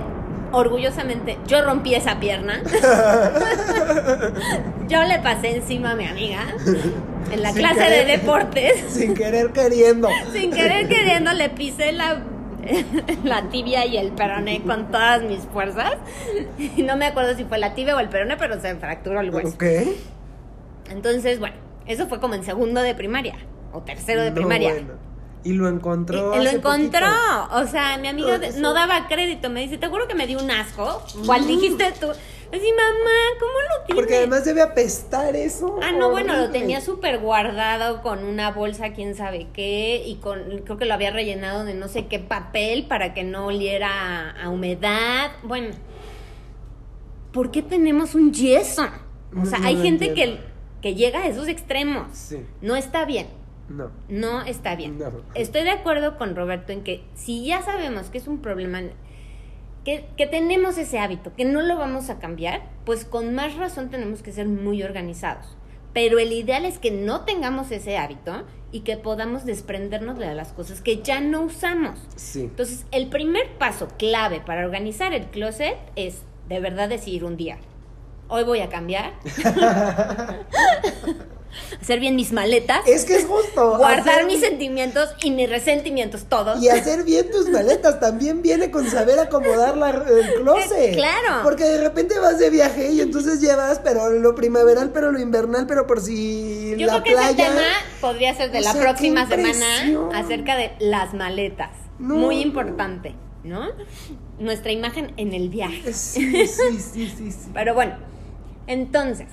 [0.56, 2.62] orgullosamente yo rompí esa pierna.
[4.88, 6.42] yo le pasé encima a mi amiga
[7.32, 8.06] en la Sin clase querer.
[8.08, 8.86] de deportes.
[8.90, 10.10] Sin querer queriendo.
[10.32, 12.22] Sin querer queriendo le pisé la,
[13.24, 15.94] la tibia y el peroné con todas mis fuerzas.
[16.58, 19.32] Y no me acuerdo si fue la tibia o el peroné, pero se fracturó el
[19.32, 19.50] hueso.
[19.50, 19.64] ¿Ok?
[20.92, 21.56] Entonces, bueno,
[21.88, 23.36] eso fue como en segundo de primaria
[23.74, 24.74] o tercero de No, primaria.
[24.74, 24.94] bueno.
[25.46, 26.36] Y lo encontró.
[26.36, 27.06] y lo encontró.
[27.08, 27.56] poquito.
[27.62, 29.50] O sea, mi amigo No, daba crédito.
[29.50, 31.04] Me dice, te juro que me dio un asco.
[31.26, 31.48] ¿Cuál Mm.
[31.48, 32.08] dijiste tú?
[32.08, 33.96] Así, mamá, ¿cómo lo tienes?
[33.96, 35.80] Porque además debe apestar eso.
[35.84, 40.62] Ah, no, bueno, lo tenía súper guardado con una bolsa, quién sabe qué, y con,
[40.64, 44.50] creo que lo había rellenado de no sé qué papel para que no oliera a,
[44.50, 45.32] humedad.
[45.44, 45.76] Bueno,
[47.34, 48.88] ¿por qué tenemos un yeso?
[49.40, 50.40] O sea, no hay gente que,
[50.82, 52.08] que llega a esos extremos.
[52.14, 52.38] Sí.
[52.62, 53.28] No está bien.
[53.70, 53.92] No.
[54.10, 55.00] No está bien.
[55.00, 55.12] No.
[55.34, 58.82] Estoy de acuerdo con Roberto en que si ya sabemos que es un problema,
[59.84, 63.90] que, que tenemos ese hábito, que no lo vamos a cambiar, pues con más razón
[63.90, 65.58] tenemos que ser muy organizados.
[65.94, 70.52] Pero el ideal es que no tengamos ese hábito y que podamos desprendernos de las
[70.52, 72.00] cosas que ya no usamos.
[72.18, 72.42] Sí.
[72.42, 77.58] Entonces, el primer paso clave para organizar el closet es de verdad decidir un día.
[78.28, 79.14] Hoy voy a cambiar.
[81.82, 82.80] Hacer bien mis maletas.
[82.88, 83.78] Es que es justo.
[83.78, 86.62] guardar hacer- mis sentimientos y mis resentimientos todos.
[86.62, 90.94] Y hacer bien tus maletas también viene con saber acomodar la, el closet.
[90.96, 91.42] Claro.
[91.44, 95.66] Porque de repente vas de viaje y entonces llevas, pero lo primaveral, pero lo invernal,
[95.68, 97.30] pero por si Yo la creo que playa.
[97.30, 97.68] ese tema
[98.02, 101.72] podría ser de O la sea, próxima semana acerca de las maletas.
[102.00, 102.16] No.
[102.16, 103.68] Muy importante, ¿no?
[104.38, 105.94] Nuestra imagen en el viaje.
[105.94, 107.50] Sí, sí, sí, sí, sí.
[107.54, 107.96] Pero bueno,
[108.68, 109.28] entonces,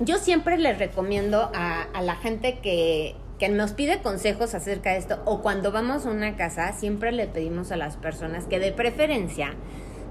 [0.00, 5.20] yo siempre les recomiendo a, la gente que, que nos pide consejos acerca de esto,
[5.24, 9.54] o cuando vamos a una casa, siempre le pedimos a las personas que de preferencia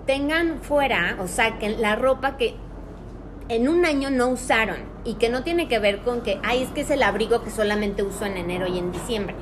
[0.05, 2.55] tengan fuera o saquen la ropa que
[3.49, 6.69] en un año no usaron y que no tiene que ver con que, ay, es
[6.69, 9.35] que es el abrigo que solamente uso en enero y en diciembre.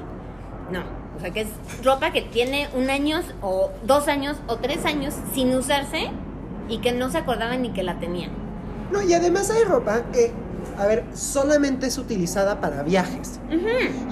[0.71, 0.83] No,
[1.15, 1.49] o sea que es
[1.83, 6.09] ropa que tiene un año o dos años o tres años sin usarse
[6.67, 8.44] y que no se acordaban ni que la tenían.
[8.91, 10.31] No, y además hay ropa que,
[10.77, 13.39] a ver, solamente es utilizada para viajes.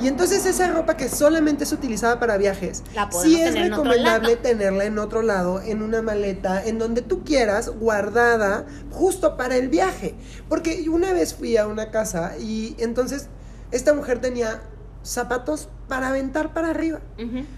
[0.02, 4.36] Y entonces esa ropa que solamente es utilizada para viajes, La sí es tener recomendable
[4.36, 9.70] tenerla en otro lado, en una maleta, en donde tú quieras, guardada, justo para el
[9.70, 10.16] viaje.
[10.50, 13.28] Porque una vez fui a una casa y entonces
[13.72, 14.62] esta mujer tenía
[15.04, 17.00] zapatos para aventar para arriba.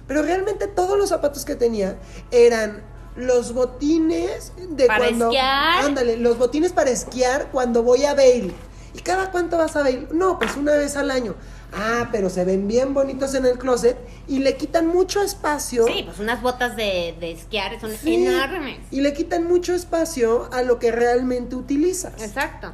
[0.08, 1.98] Pero realmente todos los zapatos que tenía
[2.32, 2.82] eran
[3.16, 5.26] los botines de Para cuando.
[5.28, 5.86] esquiar.
[5.86, 8.52] Ándale, los botines para esquiar cuando voy a Bale.
[8.94, 10.08] ¿Y cada cuánto vas a Bale?
[10.12, 11.36] No, pues una vez al año.
[11.74, 13.98] Ah, pero se ven bien bonitos en el closet
[14.28, 15.86] y le quitan mucho espacio.
[15.88, 18.80] Sí, pues unas botas de, de esquiar son Sí, enormes.
[18.92, 22.22] Y le quitan mucho espacio a lo que realmente utilizas.
[22.24, 22.72] Exacto.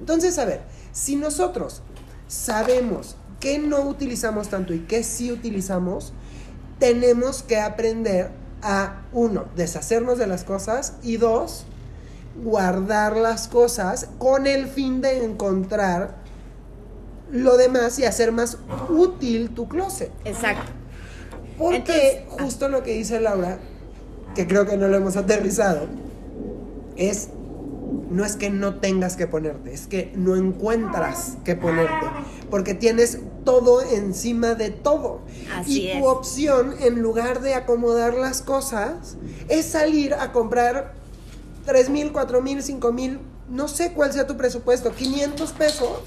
[0.00, 0.60] Entonces, a ver,
[0.92, 1.80] si nosotros
[2.26, 6.12] sabemos que no utilizamos tanto y que sí utilizamos,
[6.78, 8.30] tenemos que aprender
[8.62, 11.64] a, uno, deshacernos de las cosas y dos,
[12.42, 16.16] guardar las cosas con el fin de encontrar
[17.30, 20.10] lo demás y hacer más útil tu closet.
[20.24, 20.72] Exacto.
[21.58, 22.42] Porque Entonces, ah.
[22.42, 23.58] justo lo que dice Laura,
[24.34, 25.86] que creo que no lo hemos aterrizado,
[26.96, 27.30] es
[28.10, 32.06] no es que no tengas que ponerte, es que no encuentras que ponerte,
[32.50, 35.22] porque tienes todo encima de todo.
[35.54, 35.98] Así y es.
[35.98, 39.16] tu opción, en lugar de acomodar las cosas,
[39.48, 40.94] es salir a comprar
[41.66, 46.00] 3 mil, 4 mil, 5 mil, no sé cuál sea tu presupuesto, 500 pesos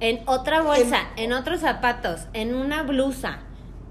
[0.00, 3.40] En otra bolsa, en, otros zapatos, en una blusa.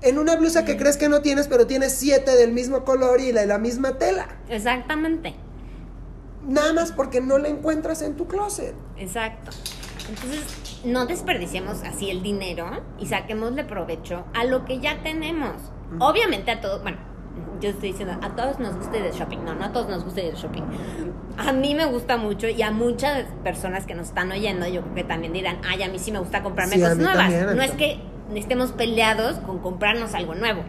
[0.02, 3.32] en una blusa que crees que no tienes, pero tienes siete del mismo color y
[3.32, 4.28] de la misma tela.
[4.50, 5.36] Exactamente.
[6.48, 8.74] Nada más porque no la encuentras en tu closet.
[8.98, 9.52] Exacto.
[10.10, 15.54] Entonces, no desperdiciemos así el dinero y saquémosle provecho a lo que ya tenemos.
[16.00, 16.98] Obviamente a todos, bueno,
[17.60, 19.40] yo estoy diciendo, a todos nos gusta ir de shopping.
[19.44, 20.64] No, no a todos nos gusta ir de shopping.
[21.38, 24.96] A mí me gusta mucho y a muchas personas que nos están oyendo, yo creo
[24.96, 27.18] que también dirán, ay, a mí sí me gusta comprarme Sí, cosas nuevas.
[27.18, 28.00] también, no es que
[28.36, 30.62] estemos peleados con comprarnos algo nuevo.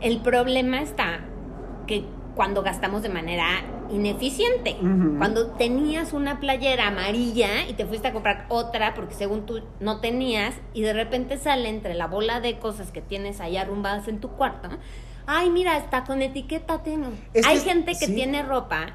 [0.00, 1.20] El problema está
[1.86, 2.04] que
[2.36, 3.46] cuando gastamos de manera
[3.90, 4.76] ineficiente,
[5.18, 10.00] cuando tenías una playera amarilla y te fuiste a comprar otra porque según tú no
[10.00, 14.20] tenías y de repente sale entre la bola de cosas que tienes ahí arrumbadas en
[14.20, 14.68] tu cuarto,
[15.26, 17.08] ay mira, está con etiqueta tengo.
[17.34, 18.14] Es Hay que- gente que sí.
[18.14, 18.94] tiene ropa,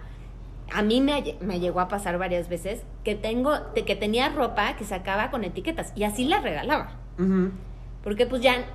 [0.73, 4.85] a mí me, me llegó a pasar varias veces que tengo, que tenía ropa que
[4.85, 6.91] sacaba con etiquetas y así la regalaba.
[8.03, 8.65] Porque pues ya,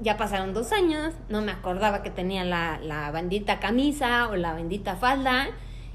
[0.00, 4.52] ya pasaron dos años, no me acordaba que tenía la, la bendita camisa o la
[4.54, 5.48] bendita falda.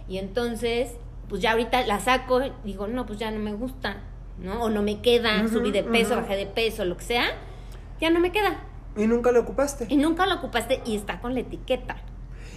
[0.07, 0.91] Y entonces,
[1.27, 3.97] pues ya ahorita la saco y digo, no, pues ya no me gusta,
[4.39, 4.63] ¿no?
[4.63, 7.25] O no me queda, subí de peso, bajé de peso, lo que sea,
[8.01, 8.63] ya no me queda.
[8.97, 9.85] Y nunca lo ocupaste.
[9.89, 11.97] Y nunca lo ocupaste y está con la etiqueta.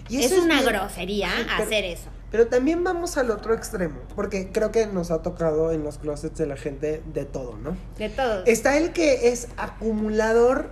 [0.08, 2.08] Y es una bien- grosería pero- hacer eso.
[2.30, 6.38] Pero también vamos al otro extremo, porque creo que nos ha tocado en los closets
[6.38, 7.76] de la gente de todo, ¿no?
[7.98, 8.42] De todo.
[8.46, 10.70] Está el que es acumulador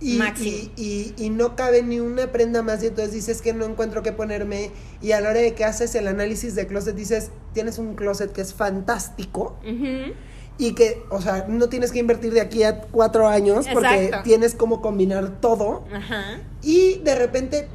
[0.00, 0.56] y, Máximo.
[0.76, 4.02] y, y- y no cabe ni una prenda más y entonces dices que no encuentro
[4.02, 7.78] qué ponerme y a la hora de que haces el análisis de closet dices, tienes
[7.78, 10.12] un closet que es fantástico Ujú.
[10.58, 14.54] y que, o sea, no tienes que invertir de aquí a cuatro años porque tienes
[14.54, 16.40] como combinar todo Ajá.
[16.62, 17.68] y de repente,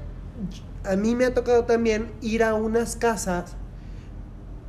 [0.83, 3.55] a mí me ha tocado también ir a unas casas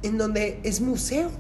[0.03, 1.31] en donde es museo.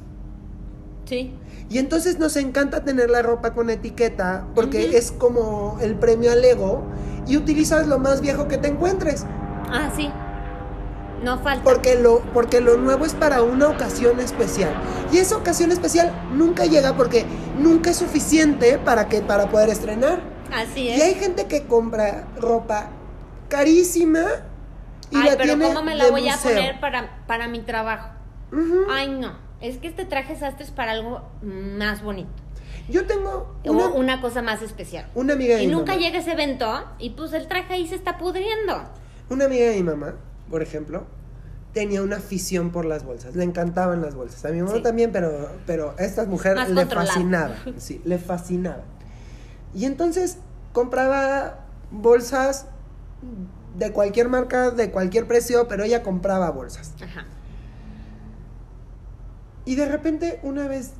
[1.05, 1.35] Sí.
[1.69, 6.45] Y entonces nos encanta tener la ropa con etiqueta porque es como el premio al
[6.45, 6.83] ego
[7.27, 9.25] y utilizas lo más viejo que te encuentres.
[9.71, 10.11] Ah, sí.
[11.23, 11.63] No falta.
[11.65, 14.71] Porque lo, porque lo nuevo es para una ocasión especial.
[15.13, 17.25] Y esa ocasión especial nunca llega porque
[17.59, 20.21] nunca es suficiente para, que, para poder estrenar.
[20.53, 21.03] Así Y es.
[21.03, 22.91] hay gente que compra ropa
[23.49, 24.25] carísima
[25.11, 28.09] y Ay, la pero tiene ¿cómo me la voy a poner para, para mi trabajo?
[28.91, 29.33] Ay, no.
[29.63, 32.31] Es que este traje sastre es para algo más bonito.
[32.89, 35.07] Yo tengo O una, cosa más especial.
[35.15, 36.05] una amiga de Y mi nunca mamá.
[36.05, 38.83] llega ese evento y pues el traje ahí se está pudriendo.
[39.31, 40.17] Una amiga de mi mamá,
[40.51, 41.05] por ejemplo,
[41.73, 43.37] tenía una afición por las bolsas.
[43.37, 44.45] Le encantaban las bolsas.
[44.45, 44.83] A mi mamá Sí.
[44.83, 47.55] también, pero, pero a esta mujer Más le fascinaba.
[47.79, 48.83] Sí, le fascinaba.
[49.75, 50.39] Y entonces
[50.73, 51.61] compraba
[51.93, 52.67] bolsas
[53.79, 56.93] de cualquier marca, de cualquier precio, pero ella compraba bolsas.
[57.03, 57.27] Ajá.
[59.65, 60.93] Y de repente, una vez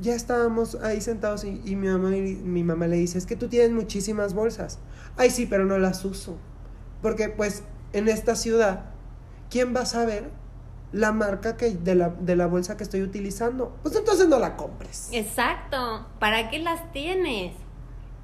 [0.00, 3.48] ya estábamos ahí sentados y, y mi, mamá, mi mamá le dice, es que tú
[3.48, 4.78] tienes muchísimas bolsas.
[5.16, 6.36] Ay, sí, pero no las uso.
[7.02, 8.84] Porque pues en esta ciudad,
[9.50, 10.30] ¿quién va a saber
[10.92, 13.76] la marca que, de, la, de la bolsa que estoy utilizando?
[13.82, 15.08] Pues entonces no la compres.
[15.12, 16.06] Exacto.
[16.18, 17.54] ¿Para qué las tienes?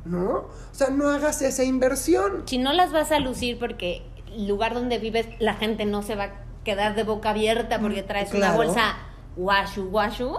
[0.05, 0.29] ¿No?
[0.31, 2.45] O sea, no hagas esa inversión.
[2.47, 4.03] Si no las vas a lucir porque
[4.35, 6.31] el lugar donde vives la gente no se va a
[6.65, 8.97] quedar de boca abierta porque traes una Mm, bolsa
[9.39, 10.37] guashu guashu,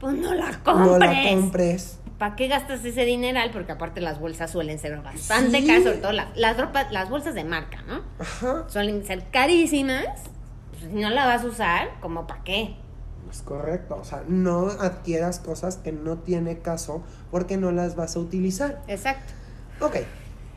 [0.00, 0.86] pues no la compres.
[0.90, 1.98] No la compres.
[2.18, 3.50] ¿Para qué gastas ese dineral?
[3.52, 5.66] Porque aparte las bolsas suelen ser bastante Sí.
[5.66, 8.02] caras, sobre todo la- las ropas, las bolsas de marca, ¿no?
[8.18, 8.64] Ajá.
[8.68, 10.06] Suelen ser carísimas.
[10.70, 12.76] Pues, si no la vas a usar, ¿como para qué?
[13.30, 13.96] Es correcto.
[14.00, 18.80] O sea, no adquieras cosas que no tiene caso porque no las vas a utilizar.
[18.88, 19.32] Exacto.
[19.80, 19.96] Ok.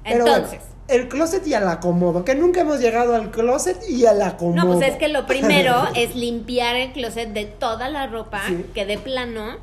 [0.03, 0.61] Pero bueno, Entonces.
[0.91, 4.65] El closet y al acomodo, que nunca hemos llegado al closet y al acomodo.
[4.65, 8.65] No, pues es que lo primero es limpiar el closet de toda la ropa Sí.
[8.73, 9.57] que de plano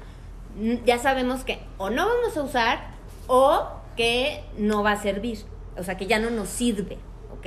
[0.85, 2.79] ya sabemos que o no vamos a usar
[3.29, 3.65] o
[3.97, 5.39] que no va a servir.
[5.79, 6.99] O sea, que ya no nos sirve,
[7.39, 7.47] ¿ok?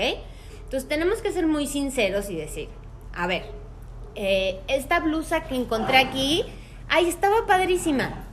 [0.63, 2.69] Entonces tenemos que ser muy sinceros y decir,
[3.13, 3.43] a ver,
[4.15, 6.45] eh, esta blusa que encontré aquí,
[6.87, 8.23] ay, estaba padrísima,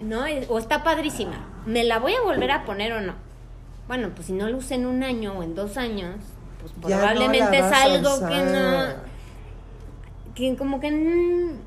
[0.00, 0.26] ¿no?
[0.26, 1.48] Eh, O está padrísima.
[1.66, 3.14] ¿Me la voy a volver a poner o no?
[3.88, 6.16] Bueno, pues si no lo usé en un año o en dos años,
[6.60, 9.12] pues Ya probablemente es algo que no
[10.34, 11.58] que como que mm,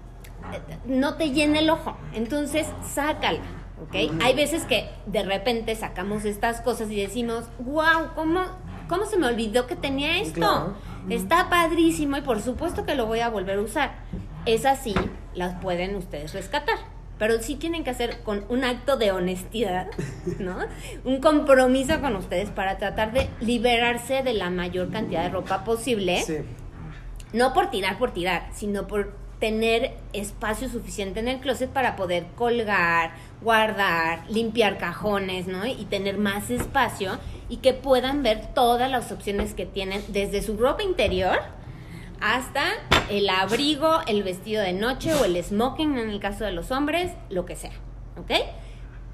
[0.85, 1.97] no te llena el ojo.
[2.13, 3.39] Entonces, sácala,
[3.83, 4.21] ¿ok?
[4.23, 8.41] Hay veces que de repente sacamos estas cosas y decimos, wow, ¿cómo,
[8.87, 10.39] ¿cómo se me olvidó que tenía esto?
[10.39, 10.73] Claro.
[11.09, 13.91] Está padrísimo y por supuesto que lo voy a volver a usar.
[14.45, 14.95] Esas sí
[15.33, 16.77] las pueden ustedes rescatar.
[17.17, 19.87] Pero sí tienen que hacer con un acto de honestidad,
[20.39, 20.57] ¿no?
[21.05, 26.21] Un compromiso con ustedes para tratar de liberarse de la mayor cantidad de ropa posible
[26.23, 26.37] Sí.
[27.33, 32.25] no por tirar por tirar, sino por tener espacio suficiente en el closet para poder
[32.35, 35.65] colgar, guardar, limpiar cajones, ¿no?
[35.65, 37.17] Y tener más espacio
[37.49, 41.37] y que puedan ver todas las opciones que tienen desde su ropa interior
[42.33, 42.63] hasta
[43.11, 47.11] el abrigo, el vestido de noche o el smoking en el caso de los hombres,
[47.29, 47.73] lo que sea.
[48.17, 48.31] ¿Ok?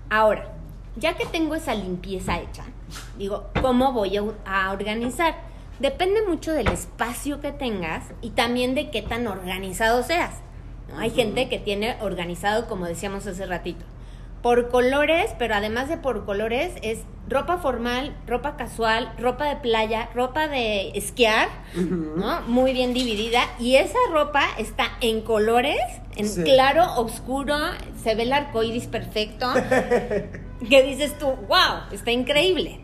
[0.10, 0.54] Ahora,
[0.96, 2.64] ya que tengo esa limpieza hecha,
[3.18, 5.36] digo, ¿cómo voy a, organizar?
[5.80, 10.36] Depende mucho del espacio que tengas y también de qué tan organizado seas.
[10.90, 11.00] ¿no?
[11.00, 13.84] Hay gente que tiene organizado, como decíamos hace ratito,
[14.42, 20.10] por colores, pero además de por colores, es ropa formal, ropa casual, ropa de playa,
[20.16, 22.42] ropa de esquiar, ¿no?
[22.48, 23.42] Muy bien dividida.
[23.60, 25.78] Y esa ropa está en colores,
[26.16, 26.44] en Sí.
[26.44, 27.56] claro, oscuro,
[28.04, 29.48] se ve el arco iris perfecto.
[30.70, 32.82] que dices tú, wow, está increíble.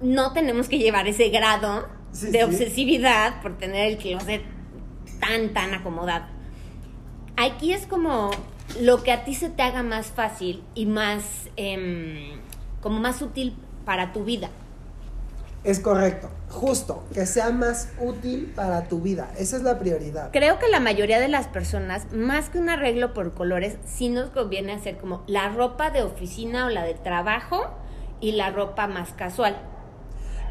[0.00, 2.44] No tenemos que llevar ese grado Sí, de sí.
[2.44, 4.42] obsesividad por tener el closet
[5.20, 6.24] tan, tan acomodado.
[7.36, 8.30] Aquí es como
[8.78, 12.40] lo que a ti se te haga más fácil y más, em,
[12.80, 14.50] como más útil para tu vida.
[15.62, 16.30] Es correcto.
[16.48, 19.30] Justo, que sea más útil para tu vida.
[19.38, 20.30] Esa es la prioridad.
[20.32, 24.30] Creo que la mayoría de las personas, más que un arreglo por colores, sí nos
[24.30, 27.68] conviene hacer como la ropa de oficina o la de trabajo
[28.20, 29.60] y la ropa más casual.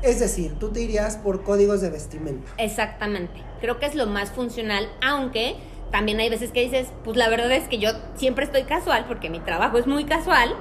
[0.03, 2.51] Es decir, tú te irías por códigos de vestimenta.
[2.57, 3.43] Exactamente.
[3.59, 5.57] Creo que es lo más funcional, aunque
[5.91, 9.29] también hay veces que dices, pues la verdad es que yo siempre estoy casual porque
[9.29, 10.55] mi trabajo es muy casual.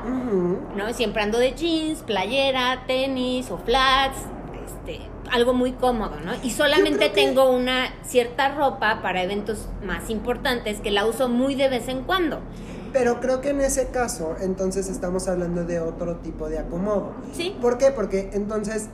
[0.76, 0.92] ¿no?
[0.94, 4.16] Siempre ando de jeans, playera, tenis o flats,
[4.66, 6.32] este, algo muy cómodo, ¿no?
[6.42, 11.54] Y solamente que- tengo una cierta ropa para eventos más importantes que la uso muy
[11.54, 12.40] de vez en cuando.
[12.92, 17.12] Pero creo que en ese caso, entonces estamos hablando de otro tipo de acomodo.
[17.34, 17.54] Sí.
[17.60, 17.90] ¿Por qué?
[17.90, 18.88] Porque entonces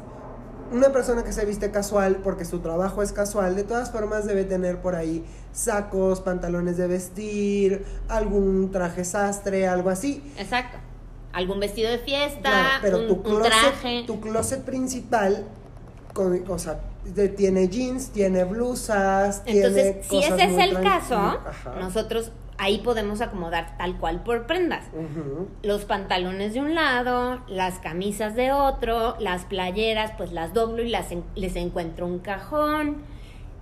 [0.72, 4.44] una persona que se viste casual porque su trabajo es casual, de todas formas debe
[4.44, 10.22] tener por ahí sacos, pantalones de vestir, algún traje sastre, algo así.
[10.38, 10.78] Exacto.
[11.32, 14.04] Algún vestido de fiesta, Claro, pero un, tu un closet, traje.
[14.06, 15.44] tu closet principal,
[16.12, 20.80] con, o sea, de- tiene jeans, tiene blusas, Entonces, tiene si cosas ese es el
[20.82, 21.74] caso, Ajá.
[21.80, 24.84] nosotros ahí podemos acomodar tal cual por prendas.
[25.62, 30.88] Los pantalones de un lado, las camisas de otro, las playeras, pues las doblo y
[30.88, 32.98] las en- les encuentro un cajón.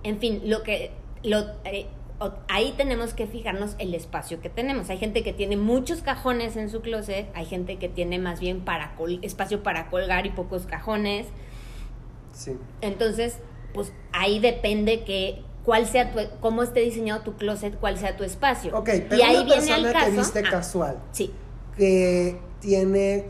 [0.03, 0.91] En fin, lo que
[1.23, 1.87] lo, eh,
[2.49, 4.89] ahí tenemos que fijarnos el espacio que tenemos.
[4.89, 8.61] Hay gente que tiene muchos cajones en su closet, hay gente que tiene más bien
[8.61, 11.27] para col- espacio para colgar y pocos cajones.
[12.31, 12.57] Sí.
[12.81, 13.39] Entonces,
[13.73, 18.23] pues ahí depende que cuál sea tu cómo esté diseñado tu closet, cuál sea tu
[18.23, 18.77] espacio.
[18.77, 20.05] Ok, pero y ahí una viene persona al caso.
[20.05, 21.33] que viste ah, casual, sí.
[21.77, 23.27] que tiene,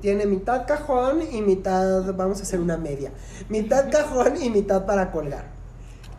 [0.00, 3.12] tiene mitad cajón y mitad, vamos a hacer una media,
[3.48, 5.50] mitad cajón y mitad para colgar.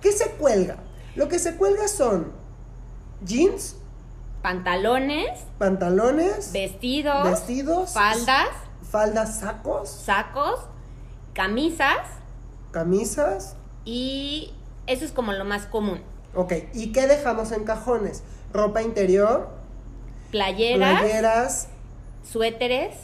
[0.02, 0.78] ¿Qué se cuelga?
[1.16, 2.32] Lo que se cuelga son
[3.24, 3.78] jeans,
[4.42, 8.50] Pantalones, pantalones, vestidos, vestidos, faldas,
[8.82, 10.60] faldas, sacos, sacos,
[11.34, 12.02] camisas
[12.74, 13.56] camisas.
[13.86, 14.52] y
[14.88, 16.02] eso es como lo más común.
[16.36, 18.24] Ok, ¿y qué dejamos en cajones?
[18.52, 19.50] Ropa interior,
[20.32, 21.68] Playeras, playeras,
[22.24, 22.96] suéteres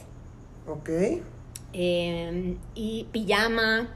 [0.68, 0.90] ok,
[1.74, 3.90] eh, y pijama,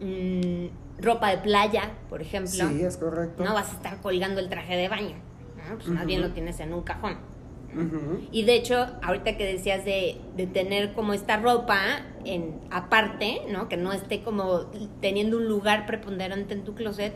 [0.00, 0.66] mm,
[1.02, 2.50] ropa de playa, por ejemplo.
[2.50, 3.44] sí, es correcto.
[3.44, 5.16] No vas a estar colgando el traje de baño.
[5.68, 5.76] ¿no?
[5.76, 7.18] Pues más bien lo tienes en un cajón.
[8.32, 11.80] Y de hecho, ahorita que decías de, de tener como esta ropa
[12.24, 13.68] en aparte, ¿no?
[13.68, 14.66] Que no esté como
[15.00, 17.12] teniendo un lugar preponderante en tu closet,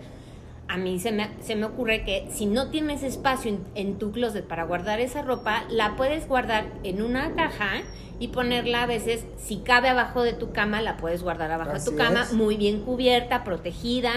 [0.68, 4.12] a mí se me, se me ocurre que si no tienes espacio en, en tu
[4.12, 7.82] closet para guardar esa ropa, la puedes guardar en una caja
[8.18, 11.84] y ponerla a veces, si cabe abajo de tu cama, la puedes guardar abajo de
[11.84, 12.32] tu cama, es.
[12.32, 14.12] muy bien cubierta, protegida.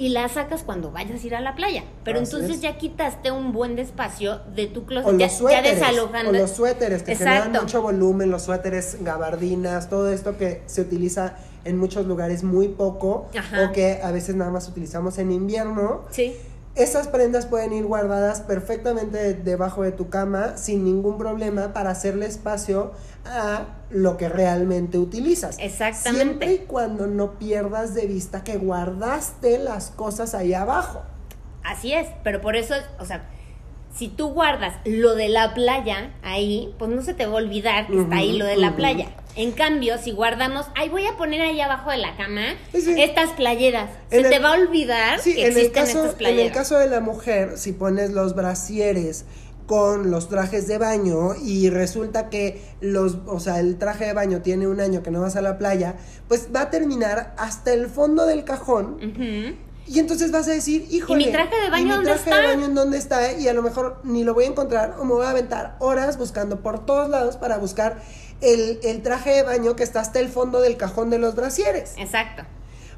[0.00, 1.84] Y la sacas cuando vayas a ir a la playa.
[2.04, 2.62] Pero Así entonces es.
[2.62, 5.12] ya quitaste un buen de espacio de tu closet.
[5.12, 6.30] O ya, los suéteres, ya desalojando.
[6.30, 7.42] o los suéteres que Exacto.
[7.44, 11.36] generan mucho volumen, los suéteres gabardinas, todo esto que se utiliza
[11.66, 13.64] en muchos lugares muy poco Ajá.
[13.68, 16.06] o que a veces nada más utilizamos en invierno.
[16.10, 16.34] Sí,
[16.76, 22.26] Esas prendas pueden ir guardadas perfectamente debajo de tu cama sin ningún problema para hacerle
[22.26, 22.92] espacio
[23.26, 25.56] a lo que realmente utilizas.
[25.58, 26.24] Exactamente.
[26.24, 31.02] Siempre y cuando no pierdas de vista que guardaste las cosas ahí abajo.
[31.64, 32.06] así es.
[32.22, 33.28] Pero por eso, o sea,
[33.92, 37.88] si tú guardas lo de la playa ahí, pues no se te va a olvidar
[37.88, 39.08] que está ahí lo de la playa.
[39.36, 42.94] En cambio, si guardamos, ay, voy a poner ahí abajo de la cama Sí.
[43.00, 43.90] estas playeras.
[44.10, 46.18] Se En el- te va a olvidar Sí, que en el, existen caso, estas en
[46.18, 46.46] playeras.
[46.46, 49.24] el caso de la mujer, si pones los brasieres
[49.66, 54.42] con los trajes de baño y resulta que los, o sea, el traje de baño
[54.42, 55.94] tiene un año que no vas a la playa,
[56.26, 58.98] pues va a terminar hasta el fondo del cajón
[59.86, 62.40] y entonces vas a decir, híjole, mi traje de baño ¿y mi dónde traje está?"
[62.42, 63.32] de baño en dónde está?
[63.32, 66.18] Y a lo mejor ni lo voy a encontrar o me voy a aventar horas
[66.18, 68.02] buscando por todos lados para buscar
[68.40, 71.94] el, el traje de baño que está hasta el fondo del cajón de los brasieres.
[71.98, 72.42] Exacto.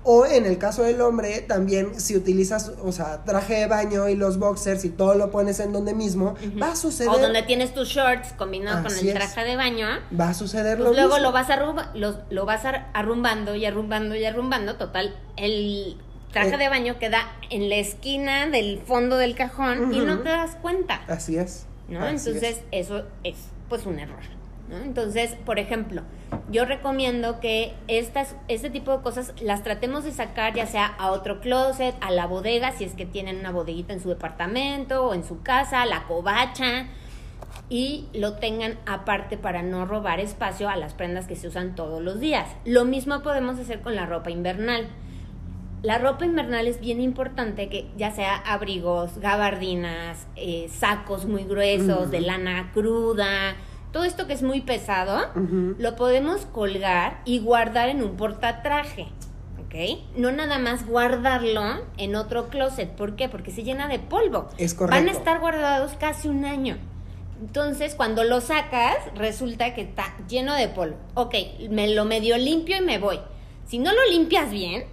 [0.05, 4.17] O en el caso del hombre, también si utilizas, o sea, traje de baño y
[4.17, 7.09] los boxers y todo lo pones en donde mismo, va a suceder.
[7.13, 9.15] O donde tienes tus shorts combinados con el es.
[9.15, 9.87] traje de baño.
[10.19, 11.23] Va a suceder Pues lo luego mismo.
[11.29, 14.75] lo vas, arrumba- lo, lo vas ar- arrumbando y arrumbando y arrumbando.
[14.77, 15.97] Total, el
[16.33, 16.59] traje Eh.
[16.59, 17.21] de baño queda
[17.51, 21.03] en la esquina del fondo del cajón y no te das cuenta.
[21.07, 21.67] Así es.
[21.89, 22.01] ¿no?
[22.05, 22.89] Así Entonces, es.
[22.89, 23.37] eso es
[23.69, 24.19] pues un error.
[24.69, 24.79] ¿No?
[24.79, 26.03] Entonces, por ejemplo,
[26.51, 31.11] yo recomiendo que estas, este tipo de cosas las tratemos de sacar ya sea a
[31.11, 35.15] otro closet, a la bodega, si es que tienen una bodeguita en su departamento o
[35.15, 36.87] en su casa, la covacha,
[37.69, 42.03] y lo tengan aparte para no robar espacio a las prendas que se usan todos
[42.03, 42.49] los días.
[42.65, 44.89] Lo mismo podemos hacer con la ropa invernal.
[45.83, 52.11] La ropa invernal es bien importante que ya sea abrigos, gabardinas, eh, sacos muy gruesos,
[52.11, 53.57] de lana cruda,
[53.93, 55.29] todo esto que es muy pesado,
[55.79, 59.09] lo podemos colgar y guardar en un portatraje.
[59.65, 60.01] ¿Ok?
[60.17, 61.63] No nada más guardarlo
[61.97, 62.91] en otro closet.
[62.91, 63.29] ¿Por qué?
[63.29, 64.49] Porque se llena de polvo.
[64.59, 65.11] Es Van correcto.
[65.11, 66.77] a estar guardados casi un año.
[67.41, 70.97] Entonces, cuando lo sacas, resulta que está lleno de polvo.
[71.15, 71.35] Ok,
[71.71, 73.19] me lo medio limpio y me voy.
[73.67, 74.85] Si no lo limpias bien,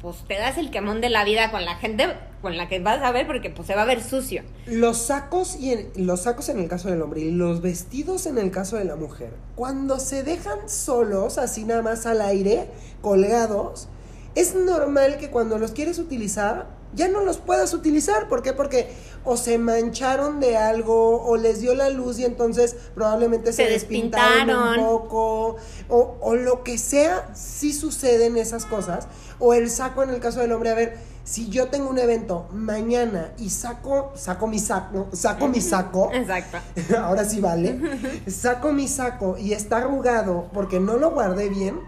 [0.00, 3.00] pues te das el quemón de la vida con la gente con la que vas
[3.02, 4.42] a ver porque pues se va a ver sucio.
[4.66, 8.36] Los sacos y en- los sacos en el caso del hombre y los vestidos en
[8.36, 12.68] el caso de la mujer, cuando se dejan solos, así nada más al aire,
[13.00, 13.88] colgados,
[14.34, 18.28] es normal que cuando los quieres utilizar ya no los puedas utilizar.
[18.28, 18.52] ¿Por qué?
[18.52, 18.88] Porque
[19.24, 23.70] o se mancharon de algo o les dio la luz y entonces probablemente se, Se
[23.70, 24.78] despintaron despintaron.
[24.78, 25.56] un poco
[25.88, 29.06] o, o lo que sea, sí suceden esas cosas.
[29.38, 32.48] O el saco en el caso del hombre, a ver, si yo tengo un evento
[32.52, 36.58] mañana y saco, saco mi saco, saco mi saco, Exacto.
[36.98, 37.78] ahora sí vale,
[38.26, 41.80] saco mi saco y está arrugado porque no lo guardé bien,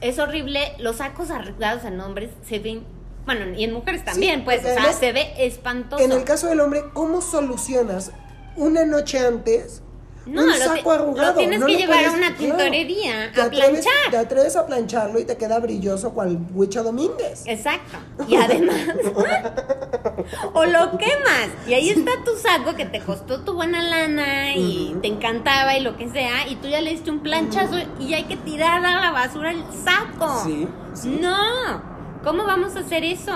[0.00, 0.60] Es horrible.
[0.78, 2.84] Los sacos arreglados en hombres se ven.
[3.24, 6.02] Bueno, y en mujeres también, Sí, pues, o sea, se ve espantoso.
[6.04, 8.12] en el caso del hombre, ¿cómo solucionas
[8.56, 9.80] una noche antes
[10.26, 11.32] No, un saco arrugado?
[11.32, 12.56] lo tienes No que lo llevar a una claro.
[12.56, 14.10] tintorería, Te a atreves- planchar.
[14.10, 17.42] Te atreves a plancharlo y te queda brilloso cual Huicha Domínguez.
[17.46, 17.98] Exacto.
[18.26, 18.74] Y además,
[20.54, 21.48] o lo quemas.
[21.66, 25.80] Y ahí está tu saco que te costó tu buena lana y te encantaba y
[25.82, 26.48] lo que sea.
[26.48, 29.62] Y tú ya le diste un planchazo y hay que tirar a la basura el
[29.84, 30.42] saco.
[30.44, 31.18] Sí, sí.
[31.20, 31.82] No.
[32.22, 33.32] ¿Cómo vamos a hacer eso?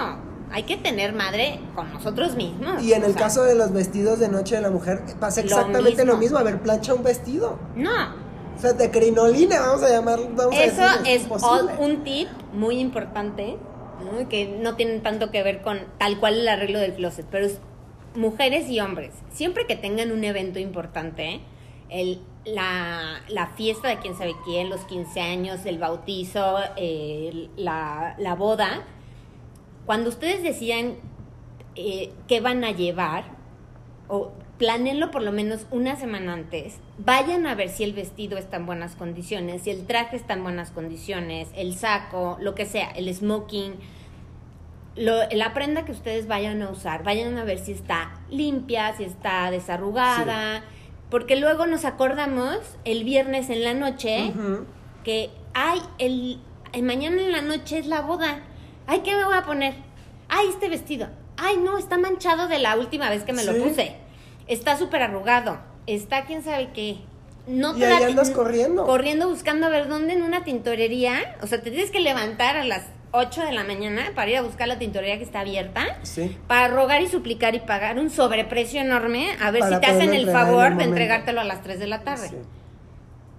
[0.50, 2.82] Hay que tener madre con nosotros mismos.
[2.82, 5.46] Y en el sea, caso de los vestidos de noche de la mujer, pasa Lo
[5.46, 6.18] exactamente lo mismo.
[6.18, 6.38] mismo.
[6.38, 7.58] A ver, plancha un vestido.
[7.74, 8.28] No.
[8.56, 10.18] O sea, de crinolina, vamos a llamar.
[10.34, 11.26] Vamos a Eso es
[11.78, 13.56] un tip muy importante,
[14.02, 14.28] ¿no?
[14.28, 17.60] que no tiene tanto que ver con tal cual el arreglo del closet, pero es
[18.16, 19.14] mujeres y hombres.
[19.30, 21.40] Siempre que tengan un evento importante,
[21.88, 26.56] el, la, la fiesta de quién sabe quién, los 15 años, el bautizo,
[27.56, 28.82] la, la boda,
[29.88, 30.96] cuando ustedes decían
[31.74, 33.24] eh, qué van a llevar,
[34.06, 38.56] o planeenlo por lo menos una semana antes, vayan a ver si el vestido está
[38.58, 42.90] en buenas condiciones, si el traje está en buenas condiciones, el saco, lo que sea,
[42.90, 43.76] el smoking,
[44.96, 49.04] lo- la prenda que ustedes vayan a usar, vayan a ver si está limpia, si
[49.04, 50.64] está desarrugada,
[51.08, 54.32] porque luego nos acordamos el viernes en la noche
[55.04, 56.40] que, ay, el,
[56.72, 58.40] el mañana en la noche es la boda.
[58.88, 59.74] Ay, ¿qué me voy a poner?
[60.28, 61.06] Ay, este vestido.
[61.36, 63.46] Ay, no, está manchado de la última vez que me Sí.
[63.52, 63.94] lo puse.
[64.48, 65.58] Está súper arrugado.
[65.86, 66.96] Está quién sabe qué.
[67.46, 68.84] No Y te ahí da- andas corriendo.
[68.86, 71.36] Corriendo buscando a ver dónde en una tintorería.
[71.42, 72.82] O sea, te tienes que levantar a las
[73.12, 75.84] 8 de la mañana para ir a buscar la tintorería que está abierta.
[76.02, 76.36] Sí.
[76.46, 80.12] Para rogar y suplicar y pagar un sobreprecio enorme a ver Para si te hacen
[80.14, 82.28] el favor de entregártelo a las 3 de la tarde.
[82.28, 82.36] Sí.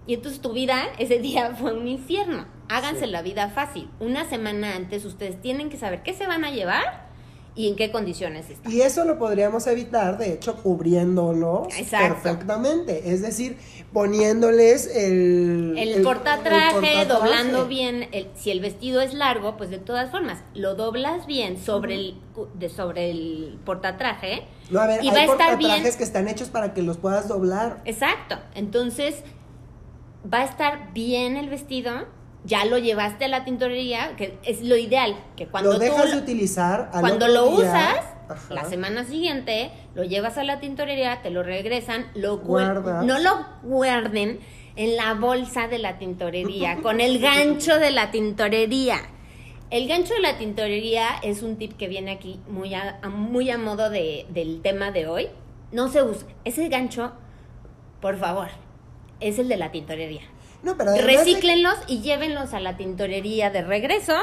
[0.10, 2.46] Y entonces tu vida ese día fue un infierno.
[2.68, 3.12] Háganse Sí.
[3.12, 3.88] la vida fácil.
[4.00, 7.08] Una semana antes ustedes tienen que saber qué se van a llevar
[7.56, 8.72] y en qué condiciones están.
[8.72, 12.24] Y eso lo podríamos evitar, de hecho, cubriéndolos Exacto.
[12.24, 13.12] perfectamente.
[13.14, 13.58] Es decir,
[13.94, 15.76] poniéndoles el...
[15.78, 17.06] El, portatraje, el portatraje.
[17.06, 21.60] doblando bien, el, si el vestido es largo, pues de todas formas, lo doblas bien
[21.62, 22.16] sobre el
[22.54, 25.98] de sobre el portatraje No, a ver, y hay va a estar portatrajes bien.
[25.98, 27.82] que están hechos para que los puedas doblar.
[27.86, 28.38] Exacto.
[28.56, 29.24] Entonces,
[30.32, 32.08] va a estar bien el vestido,
[32.46, 36.18] ya lo llevaste a la tintorería, que es lo ideal, que cuando lo dejas de
[36.18, 40.60] utilizar al Cuando otro lo día, usas, ajá, la semana siguiente, lo llevas a la
[40.60, 43.06] tintorería, te lo regresan, lo guar- Guardas.
[43.06, 44.40] no lo guarden
[44.76, 48.98] en la bolsa de la tintorería, con el gancho de la tintorería.
[49.72, 53.52] El gancho de la tintorería es un tip que viene aquí muy a, a- muy
[53.52, 55.28] a modo de- del tema de hoy.
[55.72, 56.26] No se usa.
[56.46, 57.12] Ese gancho,
[58.02, 58.48] por favor,
[59.20, 60.22] es el de la tintorería.
[60.64, 64.16] No, pero de- Recíclenlos y llévenlos a la tintorería de regreso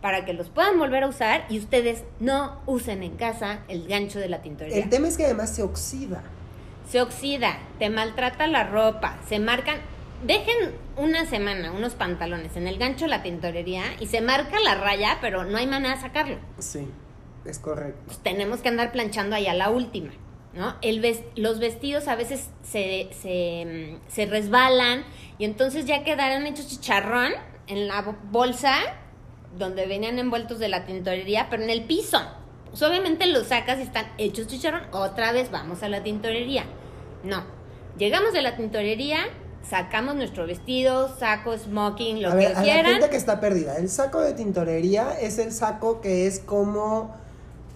[0.00, 4.18] para que los puedan volver a usar y ustedes no usen en casa el gancho
[4.18, 4.82] de la tintorería.
[4.82, 6.22] El tema es que además se oxida.
[6.90, 9.76] Se oxida, te maltrata la ropa, se marcan.
[10.26, 14.74] Dejen una semana unos pantalones en el gancho de la tintorería y se marca la
[14.74, 16.36] raya, pero no hay manera de sacarlo.
[16.58, 16.86] Sí,
[17.44, 18.00] es correcto.
[18.06, 20.10] Pues tenemos que andar planchando ahí a la última.
[20.54, 20.74] ¿No?
[20.82, 25.04] El ves- los vestidos a veces se, se, se resbalan
[25.38, 27.32] y entonces ya quedaron hechos chicharrón
[27.66, 28.74] en la bo- bolsa
[29.58, 32.20] donde venían envueltos de la tintorería, pero en el piso.
[32.70, 36.64] Pues obviamente los sacas y están hechos chicharrón, otra vez vamos a la tintorería.
[37.22, 37.44] No,
[37.96, 39.18] llegamos de la tintorería,
[39.68, 42.92] sacamos nuestro vestido, saco, smoking, lo a ver, que a la quieran.
[42.94, 47.14] gente que está perdida, el saco de tintorería es el saco que es como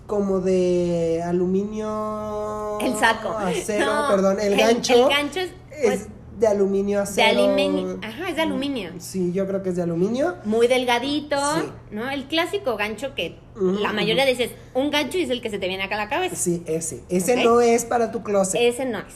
[0.09, 3.29] como de aluminio El saco.
[3.31, 5.51] acero, No, perdón, el, gancho El gancho es,
[5.83, 7.29] pues, es de aluminio de acero.
[7.45, 7.99] aluminio.
[8.03, 8.91] Ajá, es de aluminio.
[8.99, 10.37] Sí, yo creo que es de aluminio.
[10.45, 11.69] muy delgadito, Sí.
[11.91, 12.11] ¿no?
[12.11, 15.69] El clásico gancho que la mayoría dices, un gancho y es el que se te
[15.69, 16.37] viene acá a la cabeza.
[16.37, 17.03] Sí, ese.
[17.09, 18.61] Ese no es para tu closet.
[18.63, 19.15] Ese no es.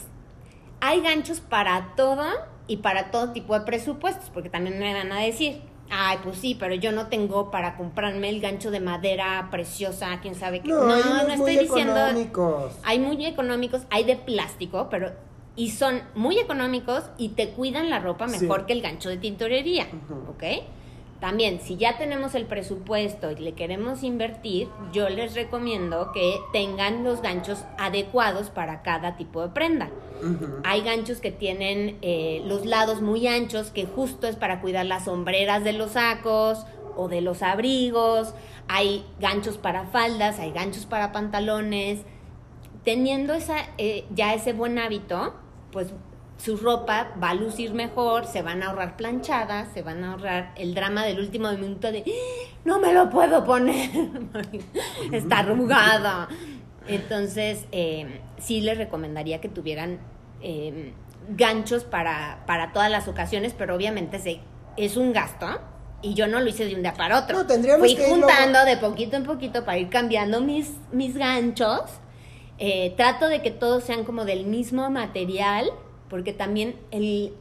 [0.79, 2.23] Hay ganchos para todo
[2.67, 6.55] y para todo tipo de presupuestos, porque también me van a decir, ay, pues sí,
[6.59, 10.69] pero yo no tengo para comprarme el gancho de madera preciosa, quién sabe qué.
[10.69, 11.95] no, No, hay no, muy estoy diciendo.
[11.97, 12.73] económicos.
[12.83, 15.11] Hay muy económicos, hay de plástico, pero.
[15.55, 18.39] Y son muy económicos y te cuidan la ropa Sí.
[18.41, 19.85] mejor que el gancho de tintorería.
[20.27, 20.43] ¿Ok?
[21.23, 27.05] También, si ya tenemos el presupuesto y le queremos invertir, yo les recomiendo que tengan
[27.05, 29.89] los ganchos adecuados para cada tipo de prenda.
[30.65, 35.05] Hay ganchos que tienen eh, los lados muy anchos, que justo es para cuidar las
[35.05, 36.65] sombreras de los sacos
[36.97, 38.33] o de los abrigos.
[38.67, 42.01] Hay ganchos para faldas, hay ganchos para pantalones.
[42.83, 45.33] Teniendo esa, eh, ya ese buen hábito,
[45.71, 45.93] pues
[46.43, 50.51] su ropa va a lucir mejor, se van a ahorrar planchadas, se van a ahorrar
[50.57, 52.51] el drama del último minuto de "¡Ah!
[52.65, 53.89] no me lo puedo poner,
[55.11, 56.27] está arrugada.
[56.87, 59.99] Entonces, eh, sí les recomendaría que tuvieran
[60.41, 60.93] eh,
[61.29, 64.41] ganchos para, para todas las ocasiones, pero obviamente se,
[64.75, 65.47] es un gasto.
[66.01, 67.37] Y yo no lo hice de un día para otro.
[67.37, 71.83] No, tendríamos Fui que juntando de poquito en poquito para ir cambiando mis, mis ganchos.
[72.57, 75.71] Eh, trato de que todos sean como del mismo material,
[76.13, 77.33] porque también el,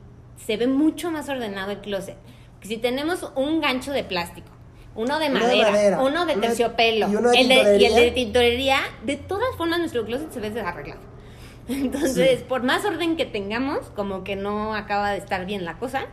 [0.47, 2.17] se ve mucho más ordenado el closet.
[2.63, 4.49] Si tenemos un gancho de plástico,
[4.95, 7.55] uno de Uno de madera, uno de uno de- terciopelo y uno de el de-
[7.55, 8.15] y el de tintorería.
[8.15, 11.03] tintorería, de todas formas nuestro closet se ve desarreglado.
[11.69, 12.45] Entonces, Sí.
[12.49, 16.07] por más orden que tengamos, como que no acaba de estar bien la cosa.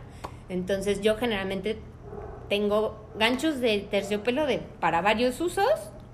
[0.50, 1.78] Entonces, yo generalmente
[2.50, 5.64] tengo ganchos de terciopelo de, para varios usos,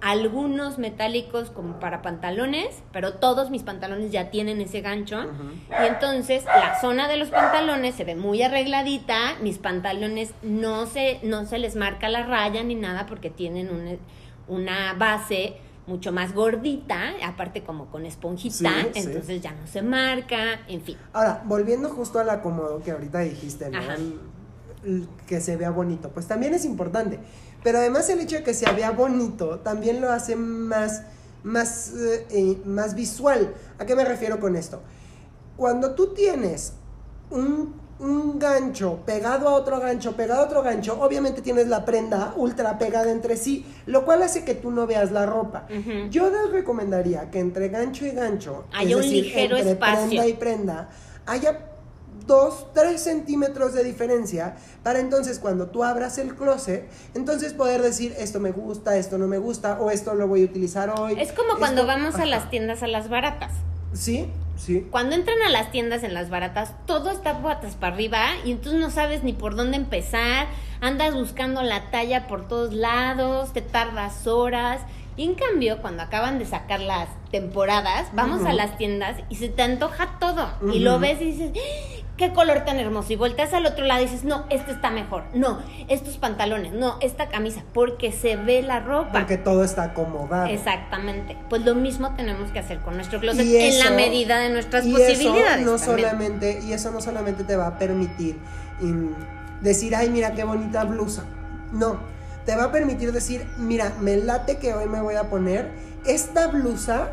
[0.00, 5.24] algunos metálicos como para pantalones, pero todos mis pantalones ya tienen ese gancho.
[5.70, 11.18] Y entonces la zona de los pantalones se ve muy arregladita, mis pantalones no se,
[11.22, 13.98] no se les marca la raya ni nada porque tienen un-
[14.48, 18.98] una base mucho más gordita, aparte como con esponjita, Sí, sí.
[19.06, 20.98] entonces ya no se marca, en fin.
[21.12, 23.78] Ahora, volviendo justo al acomodo que ahorita dijiste, ¿no?
[25.26, 27.18] Que se vea bonito, pues también es importante.
[27.66, 31.02] Pero además el hecho de que se vea bonito también lo hace más,
[31.42, 33.52] más, eh, eh, más visual.
[33.80, 34.82] ¿A qué me refiero con esto?
[35.56, 36.74] Cuando tú tienes
[37.28, 42.34] un, un gancho pegado a otro gancho, pegado a otro gancho, obviamente tienes la prenda
[42.36, 45.66] ultra pegada entre sí, lo cual hace que tú no veas la ropa.
[46.08, 50.06] Yo les recomendaría que entre gancho y gancho, Haya es un decir, ligero entre espacio.
[50.06, 50.88] prenda y prenda,
[51.26, 51.58] haya
[52.26, 58.14] dos, tres centímetros de diferencia para entonces cuando tú abras el closet, entonces poder decir
[58.18, 61.16] esto me gusta, esto no me gusta, o esto lo voy a utilizar hoy.
[61.20, 63.52] Es como cuando esto- vamos a las tiendas a las baratas.
[63.92, 64.86] Sí, sí.
[64.90, 68.80] Cuando entran a las tiendas en las baratas, todo está patas para arriba y entonces
[68.80, 70.46] no sabes ni por dónde empezar,
[70.80, 74.80] andas buscando la talla por todos lados, te tardas horas.
[75.18, 79.48] Y en cambio, cuando acaban de sacar las temporadas, vamos a las tiendas y se
[79.48, 80.46] te antoja todo.
[80.74, 81.95] Y lo ves y dices, "¡Ah!
[82.16, 83.12] Qué color tan hermoso.
[83.12, 85.24] Y volteas al otro lado y dices, no, este está mejor.
[85.34, 89.12] No, estos pantalones, no, esta camisa, porque se ve la ropa.
[89.12, 90.46] Porque todo está acomodado.
[90.46, 91.36] Exactamente.
[91.48, 94.92] Pues lo mismo tenemos que hacer con nuestro closet en la medida de nuestras y
[94.92, 95.62] posibilidades.
[95.62, 96.08] Eso no también.
[96.08, 98.36] solamente, y eso no solamente te va a permitir
[98.80, 101.24] mm, decir, ay, mira qué bonita blusa.
[101.72, 101.98] No,
[102.44, 105.70] te va a permitir decir, mira, me late que hoy me voy a poner
[106.06, 107.10] esta blusa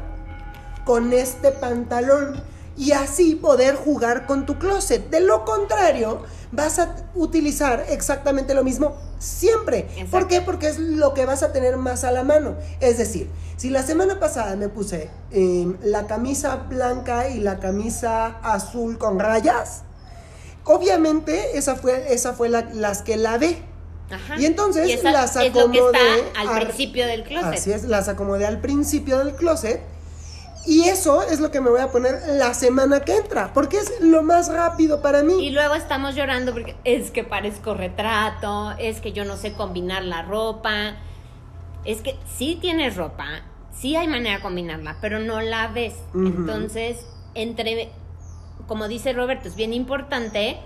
[0.85, 2.41] con este pantalón.
[2.75, 5.09] Y así poder jugar con tu closet.
[5.09, 9.87] De lo contrario, vas a utilizar exactamente lo mismo siempre.
[10.09, 10.41] ¿Por qué?
[10.41, 12.55] Porque es lo que vas a tener más a la mano.
[12.79, 18.37] Es decir, si la semana pasada me puse eh, la camisa blanca y la camisa
[18.41, 19.83] azul con rayas,
[20.65, 23.57] obviamente esa fue, esa fue la- las que lavé.
[24.09, 24.35] Ajá.
[24.39, 25.97] Y entonces esa las acomodé
[26.35, 27.53] al principio del closet.
[27.53, 29.81] Así es, las acomodé al principio del closet.
[30.65, 33.99] Y eso es lo que me voy a poner la semana que entra, porque es
[33.99, 35.49] lo más rápido para Y mí.
[35.51, 40.21] luego estamos llorando porque es que parezco retrato, es que yo no sé combinar la
[40.21, 40.95] ropa.
[41.83, 43.25] Es que sí tienes ropa,
[43.73, 45.95] sí hay manera de combinarla, pero no la ves.
[46.15, 47.05] Entonces,
[47.35, 47.89] entre,
[48.67, 50.59] como dice Roberto, es bien importante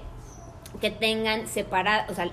[0.80, 2.30] que tengan separado, o sea,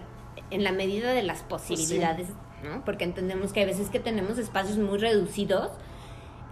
[0.51, 2.29] en la medida de las posibilidades,
[2.63, 2.85] ¿no?
[2.85, 5.71] Porque entendemos que hay veces que tenemos espacios muy reducidos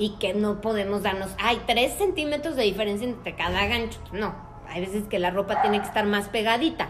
[0.02, 4.00] y que no podemos darnos, hay tres centímetros de diferencia entre cada gancho.
[4.10, 4.34] No,
[4.68, 6.88] hay veces que la ropa tiene que estar más pegadita.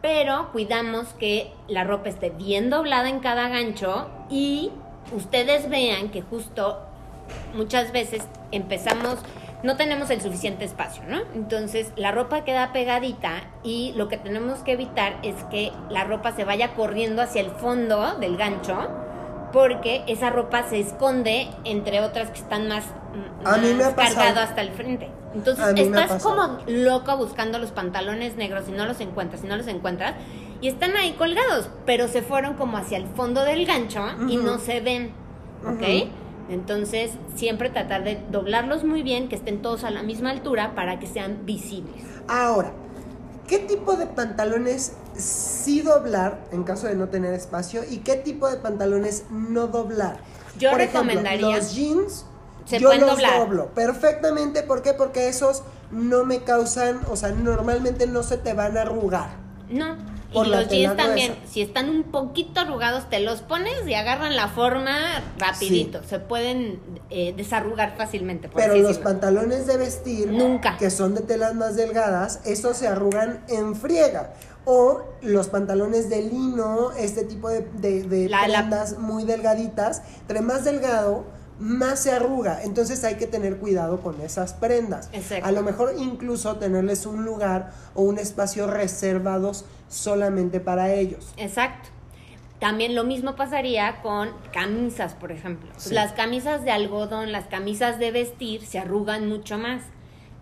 [0.00, 4.70] Pero cuidamos que la ropa esté bien doblada en cada gancho y
[5.12, 6.78] ustedes vean que justo
[7.54, 9.18] muchas veces empezamos,
[9.64, 11.22] no tenemos el suficiente espacio, ¿no?
[11.34, 16.30] Entonces la ropa queda pegadita y lo que tenemos que evitar es que la ropa
[16.30, 19.03] se vaya corriendo hacia el fondo del gancho
[19.54, 22.84] porque esa ropa se esconde entre otras que están más,
[23.44, 25.08] A mí me más ha cargado hasta el frente.
[25.32, 29.68] Entonces estás como loco buscando los pantalones negros y no los encuentras, y no los
[29.68, 30.14] encuentras,
[30.60, 34.58] y están ahí colgados, pero se fueron como hacia el fondo del gancho y no
[34.58, 35.12] se ven.
[36.50, 40.98] Entonces, siempre tratar de doblarlos muy bien, que estén todos a la misma altura para
[40.98, 42.04] que sean visibles.
[42.28, 42.72] Ahora,
[43.48, 48.48] ¿qué tipo de pantalones sí doblar en caso de no tener espacio y qué tipo
[48.50, 50.18] de pantalones no doblar?
[50.58, 52.24] Yo Por ejemplo, recomendaría- los jeans
[52.64, 53.38] Se yo pueden los doblar.
[53.40, 54.94] doblo perfectamente, ¿por qué?
[54.94, 59.30] Porque esos no me causan, o sea, normalmente no se te van a arrugar.
[59.68, 59.96] No.
[60.34, 64.36] Por y los jeans también, si están un poquito arrugados, te los pones y agarran
[64.36, 66.02] la forma rapidito.
[66.08, 66.80] Se pueden
[67.10, 68.48] eh, desarrugar fácilmente.
[68.48, 69.04] por Pero los decirlo.
[69.10, 70.76] pantalones de vestir, Nunca.
[70.76, 74.34] que son de telas más delgadas, esos se arrugan en friega.
[74.66, 80.02] O los pantalones de lino, este tipo de, de, de La- la- prendas muy delgaditas,
[80.22, 81.24] entre más delgado,
[81.64, 82.62] más se arruga.
[82.62, 85.08] Entonces hay que tener cuidado con esas prendas.
[85.14, 85.46] Exacto.
[85.46, 91.32] A lo mejor incluso tenerles un lugar o un espacio reservados solamente para ellos.
[91.38, 91.88] Exacto.
[92.58, 95.70] También lo mismo pasaría con camisas, por ejemplo.
[95.78, 95.94] Sí.
[95.94, 99.82] Las camisas de algodón, las camisas de vestir se arrugan mucho más.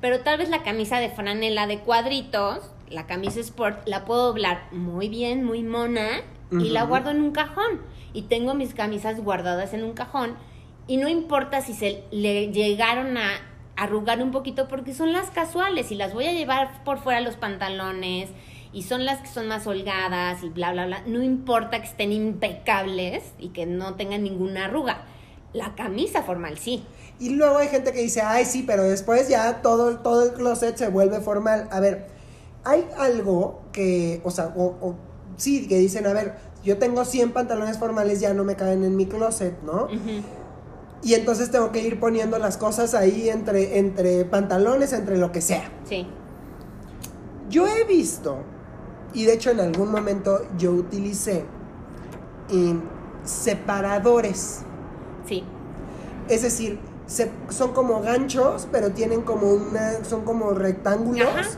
[0.01, 2.59] Pero tal vez la camisa de franela de cuadritos,
[2.89, 7.31] la camisa sport, la puedo doblar muy bien, muy mona, y la guardo en un
[7.31, 7.81] cajón.
[8.13, 10.35] Y tengo mis camisas guardadas en un cajón.
[10.87, 13.31] Y no importa si se le llegaron a
[13.77, 17.37] arrugar un poquito, porque son las casuales y las voy a llevar por fuera los
[17.37, 18.29] pantalones
[18.73, 21.03] y son las que son más holgadas y bla, bla, bla.
[21.07, 25.05] No importa que estén impecables y que no tengan ninguna arruga.
[25.53, 26.85] La camisa formal sí.
[27.19, 30.77] Y luego hay gente que dice, ay, sí, pero después ya todo, todo el closet
[30.77, 31.69] se vuelve formal.
[31.71, 32.07] A ver,
[32.65, 34.97] hay algo que, o sea, o, o
[35.37, 38.97] sí, que dicen, a ver, yo tengo 100 pantalones formales, ya no me caen en
[38.97, 39.89] mi closet, ¿no?
[41.03, 45.41] Y entonces tengo que ir poniendo las cosas ahí entre, entre pantalones, entre lo que
[45.41, 45.69] sea.
[45.89, 46.07] Sí.
[47.51, 48.39] Yo he visto,
[49.13, 51.45] y de hecho en algún momento yo utilicé
[52.51, 52.81] em,
[53.25, 54.61] separadores.
[55.27, 55.45] Sí.
[56.29, 61.29] Es decir, se- son como ganchos, pero tienen como una, son como rectángulos.
[61.29, 61.49] Ajá.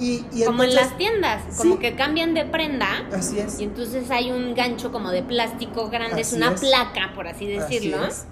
[0.00, 1.78] Y, y como en las tiendas, como Sí.
[1.78, 2.88] que cambian de prenda.
[3.12, 3.60] Así es.
[3.60, 6.60] Y entonces hay un gancho como de plástico grande, es una es.
[6.60, 7.98] placa, por así decirlo.
[8.00, 8.26] Así es.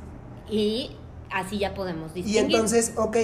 [0.50, 0.96] Y
[1.30, 2.54] así ya podemos Y distinguir.
[2.54, 3.16] entonces, ok,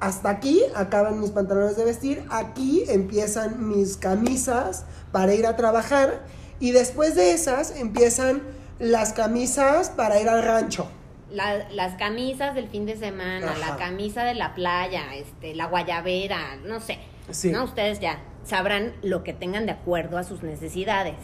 [0.00, 6.24] hasta aquí acaban mis pantalones de vestir, aquí empiezan mis camisas para ir a trabajar
[6.60, 8.42] y después de esas empiezan
[8.78, 10.88] las camisas para ir al rancho.
[11.30, 13.58] La- las camisas del fin de semana, Ajá.
[13.70, 16.98] la camisa de la playa, este, la guayabera, no sé.
[17.30, 17.50] Sí.
[17.50, 17.64] ¿No?
[17.64, 21.16] Ustedes ya sabrán lo que tengan de acuerdo a sus necesidades.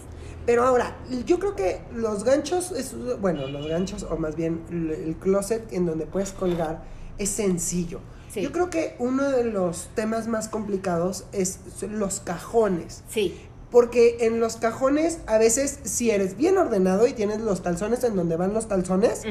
[0.46, 5.16] Pero ahora, yo creo que los ganchos, es, bueno, los ganchos, o más bien el
[5.20, 6.82] closet en donde puedes colgar,
[7.18, 8.00] es sencillo.
[8.32, 8.42] Sí.
[8.42, 13.02] Yo creo que uno de los temas más complicados es los cajones.
[13.08, 13.38] Sí,
[13.70, 18.16] Porque en los cajones, a veces, si eres bien ordenado y tienes los calzones en
[18.16, 19.22] donde van los calzones,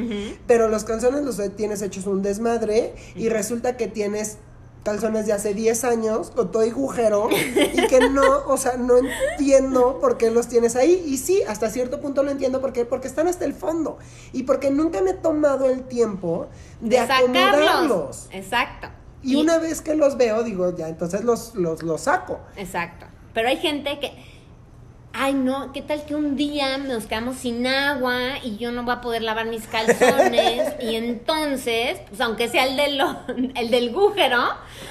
[0.47, 4.37] pero los calzones los tienes hechos un desmadre y resulta que tienes
[4.83, 9.99] calzones de hace 10 años con todo agujero y que no, o sea, no entiendo
[9.99, 11.03] por qué los tienes ahí.
[11.05, 13.97] Y sí, hasta cierto punto lo entiendo porque porque están hasta el fondo
[14.33, 16.47] y porque nunca me he tomado el tiempo
[16.81, 18.27] de, acomodarlos.
[18.31, 18.87] Exacto.
[19.21, 22.39] Y una vez que los veo, digo, ya, entonces los, los, los saco.
[22.55, 23.05] Exacto.
[23.33, 24.11] Pero hay gente que,
[25.13, 28.93] ay no, ¿qué tal que un día nos quedamos sin agua y yo no voy
[28.93, 30.75] a poder lavar mis calzones?
[30.81, 33.17] y entonces, pues aunque sea el, de lo-
[33.55, 34.39] el del agujero,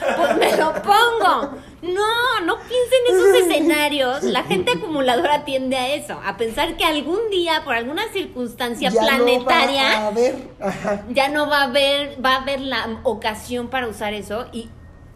[0.00, 1.54] pues me lo pongo.
[1.80, 4.22] No, no piensen en esos escenarios.
[4.24, 9.00] La gente acumuladora tiende a eso, a pensar que algún día, por alguna circunstancia Ya
[9.00, 10.36] no planetaria, va a haber.
[10.60, 11.04] Ajá.
[11.10, 14.68] ya no va a haber, va a haber la ocasión para usar eso y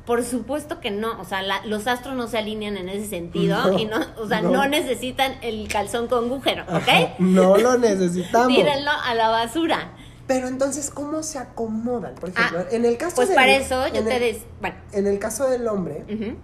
[0.07, 3.70] por supuesto que no, o sea, la- los astros no se alinean en ese sentido
[3.72, 4.50] No, y no, o sea, no.
[4.50, 4.66] no.
[4.66, 6.88] necesitan el calzón con agujero, ¿ok?
[6.88, 8.48] Ajá, No lo necesitamos.
[8.48, 9.92] Tírenlo a la basura.
[10.26, 12.14] Pero entonces, ¿cómo se acomodan?
[12.14, 14.76] Por ejemplo, Ah, en el caso Pues del- para eso yo te el- des, bueno,
[14.92, 16.36] En el caso del hombre, ujú.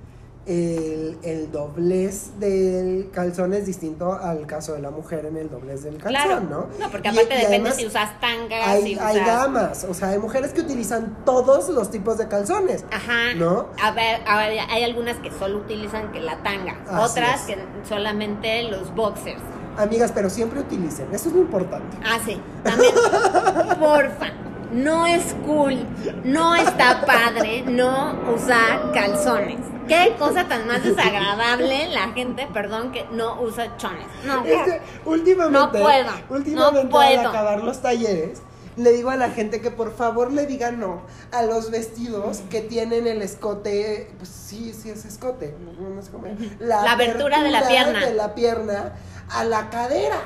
[0.49, 5.83] El, el doblez del calzón es distinto al caso de la mujer en el doblez
[5.83, 6.89] del calzón, claro, ¿no?
[6.91, 9.27] porque aparte y depende además si usas tangas, Hay, si hay usas...
[9.27, 12.85] gamas, o sea, hay mujeres que utilizan todos los tipos de calzones.
[12.91, 13.35] Ajá.
[13.37, 13.67] ¿No?
[13.83, 17.47] A ver, a ver, hay algunas que solo utilizan que la tanga, Así otras es.
[17.47, 19.43] que solamente los boxers.
[19.77, 21.97] Amigas, pero siempre utilicen, eso es lo importante.
[22.05, 22.41] Ah, sí.
[22.65, 22.93] También,
[23.79, 24.33] porfa,
[24.73, 25.79] no es cool,
[26.25, 29.59] no está padre no usar calzones.
[29.87, 34.07] Qué cosa tan más desagradable la gente, perdón, que no usa chones.
[34.27, 37.21] No, Es que últimamente, No puedo, últimamente no puedo.
[37.21, 38.43] al acabar los talleres,
[38.77, 41.03] le digo a la gente que por favor le diga no
[41.33, 46.11] a los vestidos que tienen el escote, pues sí, sí es escote, no, no sé
[46.11, 46.27] cómo
[46.61, 48.05] La abertura de la pierna.
[48.07, 48.93] de la pierna
[49.31, 50.21] a la cadera.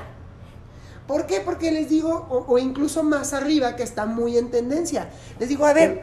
[1.07, 1.41] ¿Por qué?
[1.41, 5.11] Porque les digo, o, o incluso más arriba, que está muy en tendencia.
[5.39, 6.03] Les digo, a ver,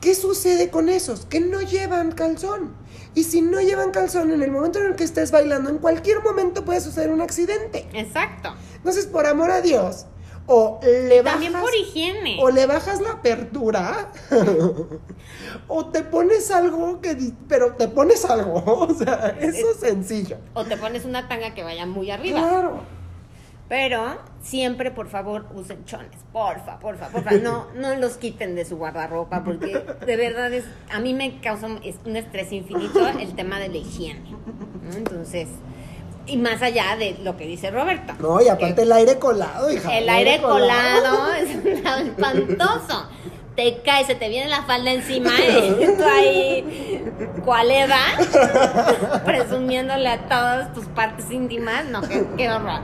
[0.00, 1.26] ¿qué sucede con esos?
[1.26, 2.74] Que no llevan calzón.
[3.14, 6.22] Y si no llevan calzón, en el momento en el que estés bailando, en cualquier
[6.22, 7.88] momento puede suceder un accidente.
[7.92, 8.54] exacto.
[8.76, 10.06] Entonces, por amor a Dios,
[10.46, 12.38] o le bajas, También por higiene.
[12.40, 14.12] o le bajas la apertura,
[15.68, 17.16] o te pones algo que,
[17.48, 20.38] pero te pones algo, o sea, eso es sencillo.
[20.54, 22.38] O te pones una tanga que vaya muy arriba.
[22.40, 22.80] Claro.
[23.68, 26.16] Pero siempre, por favor, usen chones.
[26.32, 27.32] Porfa, porfa, porfa.
[27.32, 31.66] No, no los quiten de su guardarropa porque de verdad es, a mí me causa
[31.66, 34.34] un, es- un estrés infinito el tema de la higiene.
[34.96, 35.48] Entonces,
[36.26, 38.14] y más allá de lo que dice Roberto.
[38.20, 39.98] No, y aparte el aire colado, hija.
[39.98, 41.66] El aire colado es un
[42.08, 43.06] espantoso.
[43.54, 47.02] Te cae, se te viene la falda encima y tú ahí,
[47.44, 47.68] ¿cuál?
[49.24, 51.84] Presumiéndole a todas tus partes íntimas.
[51.86, 52.80] No, qué, qué horror.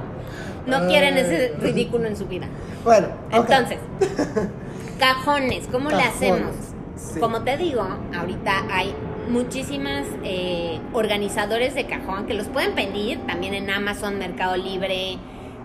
[0.67, 2.47] No quieren ese ridículo en su vida.
[2.85, 3.09] Bueno.
[3.31, 3.79] Entonces,
[4.99, 6.53] cajones, ¿cómo le hacemos?
[6.97, 7.21] sí.
[7.21, 7.87] Como te digo,
[8.17, 8.95] ahorita hay
[9.29, 15.19] muchísimas eh, organizadores de cajón que los pueden pedir también en Amazon, Mercado Libre.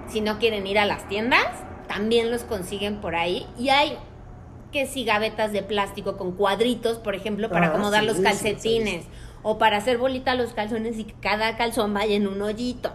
[0.08, 1.45] Si no quieren ir a las tiendas,
[1.88, 3.45] también los consiguen por ahí.
[3.58, 3.97] Y hay
[4.72, 8.24] que si gavetas de plástico con cuadritos, por ejemplo, para Ah, acomodar sí, los sí,
[8.24, 9.06] calcetines.
[9.42, 12.92] O para hacer bolita los calzones y que cada calzón vaya en un hoyito.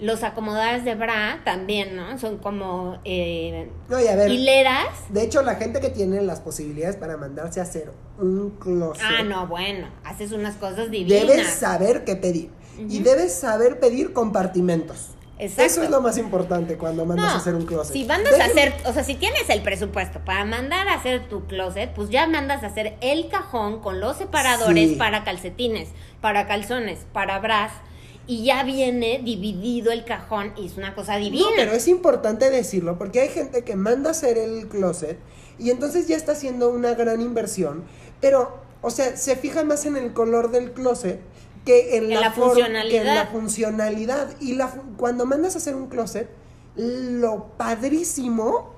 [0.00, 2.18] Los acomodadas de bra también, ¿no?
[2.18, 4.88] Son como eh, No, y a ver, hileras.
[5.10, 9.02] de hecho, la gente que tiene las posibilidades para mandarse a hacer un closet.
[9.04, 11.26] Ah, no, bueno, haces unas cosas divinas.
[11.26, 12.50] Debes saber qué pedir.
[12.78, 15.15] Y debes saber pedir compartimentos.
[15.38, 15.62] Exacto.
[15.64, 17.92] Eso es lo más importante cuando mandas No, a hacer un closet.
[17.92, 21.46] Si mandas a hacer, o sea, si tienes el presupuesto para mandar a hacer tu
[21.46, 24.96] closet, pues ya mandas a hacer el cajón con los separadores Sí.
[24.96, 25.90] para calcetines,
[26.22, 27.72] para calzones, para bras.
[28.26, 31.44] Y ya viene dividido el cajón y es una cosa divina.
[31.44, 35.18] No, pero es importante decirlo porque hay gente que manda a hacer el closet
[35.58, 37.84] y entonces ya está haciendo una gran inversión,
[38.20, 41.20] pero, o sea, se fija más en el color del closet
[41.66, 43.02] que en, En la, funcionalidad.
[43.02, 44.28] que en la funcionalidad.
[44.40, 46.30] Y la, cuando mandas a hacer un closet,
[46.76, 48.74] lo padrísimo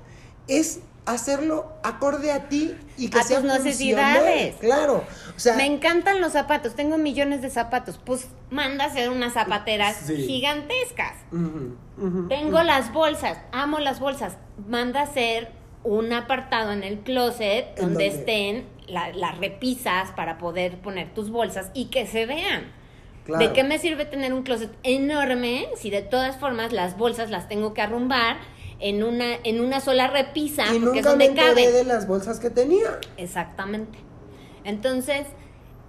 [0.48, 4.56] es hacerlo acorde a ti y que A sea tus necesidades.
[4.56, 5.04] Claro,
[5.36, 7.98] o sea, Me encantan los zapatos, tengo millones de zapatos.
[8.04, 10.16] Pues manda a hacer unas zapateras Sí.
[10.16, 11.14] gigantescas.
[12.28, 14.34] Tengo las bolsas, amo las bolsas.
[14.68, 15.50] Manda a hacer
[15.84, 21.30] un apartado en el closet ¿En donde estén la- las repisas para poder poner tus
[21.30, 22.72] bolsas y que se vean.
[23.28, 23.46] Claro.
[23.46, 27.46] ¿De qué me sirve tener un closet enorme si de todas formas las bolsas las
[27.46, 28.38] tengo que arrumbar
[28.80, 31.72] en una, en una sola repisa y porque es nunca me donde enteré cabe?
[31.72, 32.98] de las bolsas que tenía.
[33.18, 33.98] Exactamente.
[34.64, 35.26] Entonces,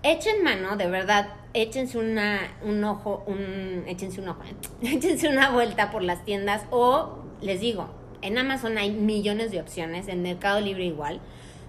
[0.04, 4.42] echen mano, de verdad, échense una, un ojo, un, échense un ojo,
[4.82, 7.88] échense una vuelta por las tiendas o, les digo,
[8.22, 11.22] en Amazon hay millones de opciones, en Mercado Libre igual,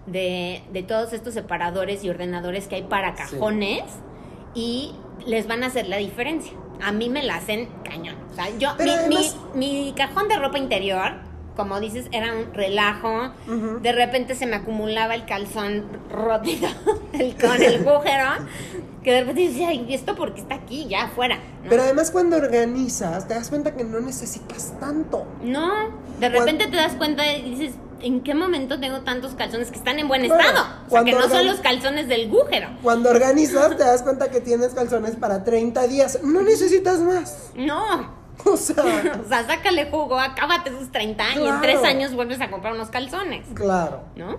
[0.07, 3.85] de, de todos estos separadores y ordenadores que hay para cajones
[4.55, 4.93] y
[5.27, 6.53] les van a hacer la diferencia.
[6.83, 8.17] A mí me la hacen cañón.
[8.31, 11.13] O sea, yo, mi, además- mi, mi cajón de ropa interior,
[11.57, 13.33] como dices, era un relajo.
[13.83, 16.69] De repente se me acumulaba el calzón rótido
[17.13, 18.47] el, con el agujero.
[19.03, 21.37] Que de repente decía, ¿y esto porque está aquí, ya afuera?
[21.65, 21.71] ¿no?
[21.71, 25.27] Pero además cuando organizas, te das cuenta que no necesitas tanto.
[25.43, 25.71] No,
[26.19, 29.99] de repente te das cuenta y dices, ¿en qué momento tengo tantos calzones que están
[29.99, 30.67] en buen Bueno, estado?
[30.87, 32.69] O sea, que no son los calzones del gújero.
[32.83, 36.21] Cuando organizas te das cuenta que tienes calzones para 30 días.
[36.23, 37.51] No necesitas más.
[37.55, 38.21] No.
[38.45, 41.37] O sea, O sea, sácale jugo, acábate tus 30 años.
[41.43, 41.55] Claro.
[41.57, 44.03] En tres años vuelves a comprar unos calzones, claro.
[44.17, 44.39] ¿no?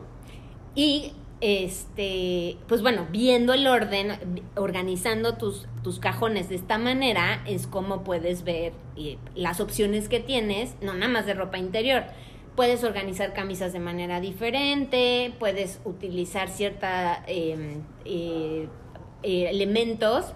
[0.74, 7.68] Y, este, pues bueno, viendo el orden, organizando tus, tus cajones de esta manera, es
[7.68, 12.03] como puedes ver eh, las opciones que tienes, no nada más de ropa interior.
[12.55, 18.67] Puedes organizar camisas de manera diferente, puedes utilizar cierta eh, eh,
[19.23, 20.33] eh, elementos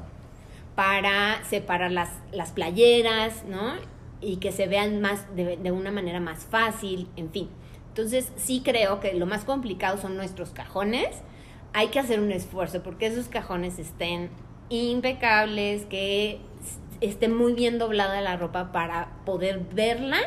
[0.75, 3.73] para separar las, las playeras, ¿no?
[4.21, 7.49] Y que se vean más de, de una manera más fácil, en fin.
[7.89, 11.21] Entonces sí creo que lo más complicado son nuestros cajones.
[11.73, 14.29] Hay que hacer un esfuerzo porque esos cajones estén
[14.69, 16.39] impecables, que
[17.01, 20.19] esté muy bien doblada la ropa para poder verla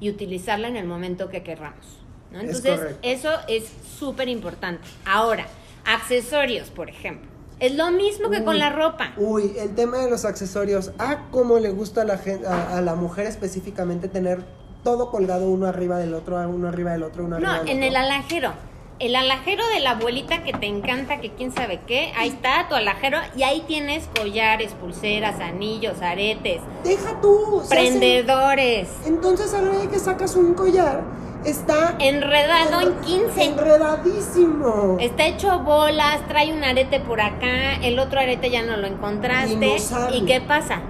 [0.00, 1.98] y utilizarla en el momento que querramos.
[2.32, 2.40] ¿no?
[2.40, 4.82] Es Entonces eso es súper importante.
[5.04, 5.46] Ahora,
[5.84, 7.30] accesorios, por ejemplo.
[7.58, 9.12] Es lo mismo que con la ropa.
[9.16, 10.92] Uy, el tema de los accesorios.
[10.98, 14.44] Ah, cómo le gusta a la, gen- a, a la mujer específicamente tener
[14.84, 17.76] todo colgado uno arriba del otro, uno arriba del otro, uno arriba No, del en
[17.78, 17.88] otro.
[17.88, 18.52] el alajero.
[18.98, 22.74] El alajero de la abuelita que te encanta, que quién sabe qué, ahí está tu
[22.74, 27.60] alajero y ahí tienes collares, pulseras, anillos, aretes, Deja tú.
[27.60, 31.02] hacen- prendedores, Entonces a la que sacas un collar,
[31.44, 33.44] está enredado en 15.
[33.44, 34.96] enredadísimo.
[34.98, 38.90] Está hecho bolas, trae un arete por acá, el otro arete ya no lo Y
[38.92, 39.56] encontraste.
[39.56, 40.16] no sale.
[40.16, 40.80] ¿Y qué pasa?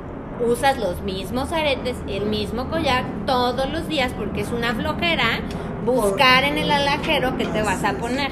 [0.45, 5.41] Usas los mismos aretes, el mismo collar todos los días porque es una flojera
[5.87, 8.30] buscar en el alajero que te vas a poner.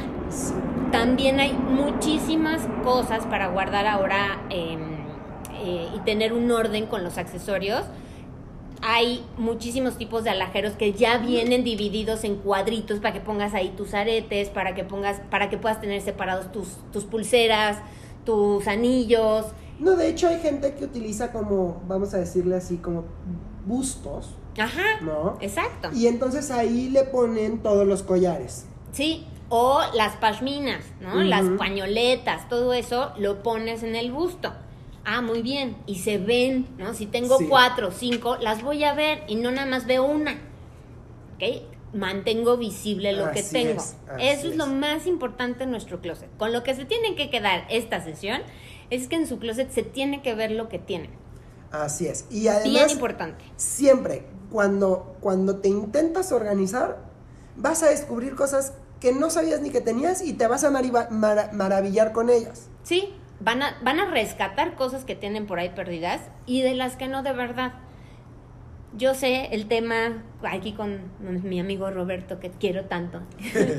[0.93, 4.81] También hay muchísimas cosas para guardar ahora em,
[5.61, 7.85] eh, y tener un orden con los accesorios.
[8.83, 13.73] Hay muchísimos tipos de alajeros que ya vienen divididos en cuadritos para que pongas ahí
[13.77, 17.79] tus aretes, para que pongas, para que puedas tener separados tus, tus pulseras,
[18.27, 19.47] tus anillos.
[19.79, 23.05] No, de hecho hay gente que utiliza como, vamos a decirle así, como
[23.67, 25.01] bustos, Ajá.
[25.03, 25.37] ¿no?
[25.41, 25.91] Exacto.
[25.95, 28.67] Y entonces ahí le ponen todos los collares.
[28.93, 31.23] Sí, o las pashminas, ¿no?
[31.23, 34.53] Las pañoletas, todo eso lo pones en el busto.
[35.05, 35.77] Ah, muy bien.
[35.87, 36.95] Y se ven, ¿no?
[36.95, 37.47] Si tengo Sí.
[37.49, 40.33] cuatro o cinco, las voy a ver y no nada más veo una.
[41.35, 41.63] ¿Ok?
[41.93, 43.81] Mantengo visible lo que tengo.
[43.83, 44.71] es, Eso es lo es.
[44.71, 46.29] más importante en nuestro closet.
[46.39, 48.41] Con lo que se tienen que quedar esta sesión
[48.91, 51.11] es que en su closet se tiene que ver lo que tienen.
[51.71, 52.27] Así es.
[52.31, 53.45] Y Bien además, importante.
[53.57, 56.99] siempre, cuando, cuando te intentas organizar,
[57.57, 62.13] vas a descubrir cosas que no sabías ni que tenías y te vas a maravillar
[62.13, 62.69] con ellas.
[62.85, 66.97] Sí, van a, van a rescatar cosas que tienen por ahí perdidas y de las
[66.97, 67.73] que no de verdad.
[68.97, 73.21] Yo sé el tema aquí con mi amigo Roberto, que quiero tanto,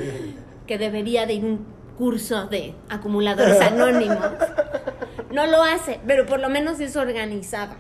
[0.68, 1.66] que debería de ir un
[1.98, 4.20] curso de acumuladores anónimos.
[5.32, 7.76] No lo hace, pero por lo menos es organizado.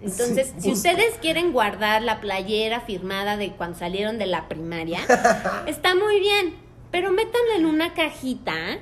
[0.00, 4.98] Entonces, Sí, si ustedes quieren guardar la playera firmada de cuando salieron de la primaria,
[5.66, 6.56] está muy bien,
[6.90, 8.80] pero métanla en una cajita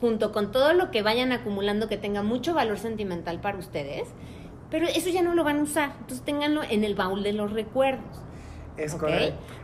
[0.00, 4.08] junto con todo lo que vayan acumulando que tenga mucho valor sentimental para ustedes,
[4.70, 7.52] pero eso ya no lo van a usar, entonces ténganlo en el baúl de los
[7.52, 8.22] recuerdos.
[8.78, 8.96] Es.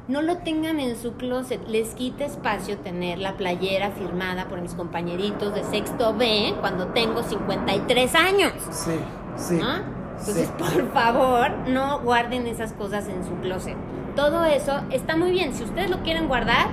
[0.08, 4.74] No lo tengan en su closet, les quita espacio tener la playera firmada por mis
[4.74, 8.52] compañeritos de sexto B cuando tengo 53 años.
[8.70, 8.98] Sí,
[9.36, 9.54] sí.
[9.54, 9.76] ¿no?
[10.18, 10.52] Entonces, sí.
[10.58, 13.76] por favor, no guarden esas cosas en su closet.
[14.16, 15.54] Todo eso está muy bien.
[15.54, 16.68] Si ustedes lo quieren guardar,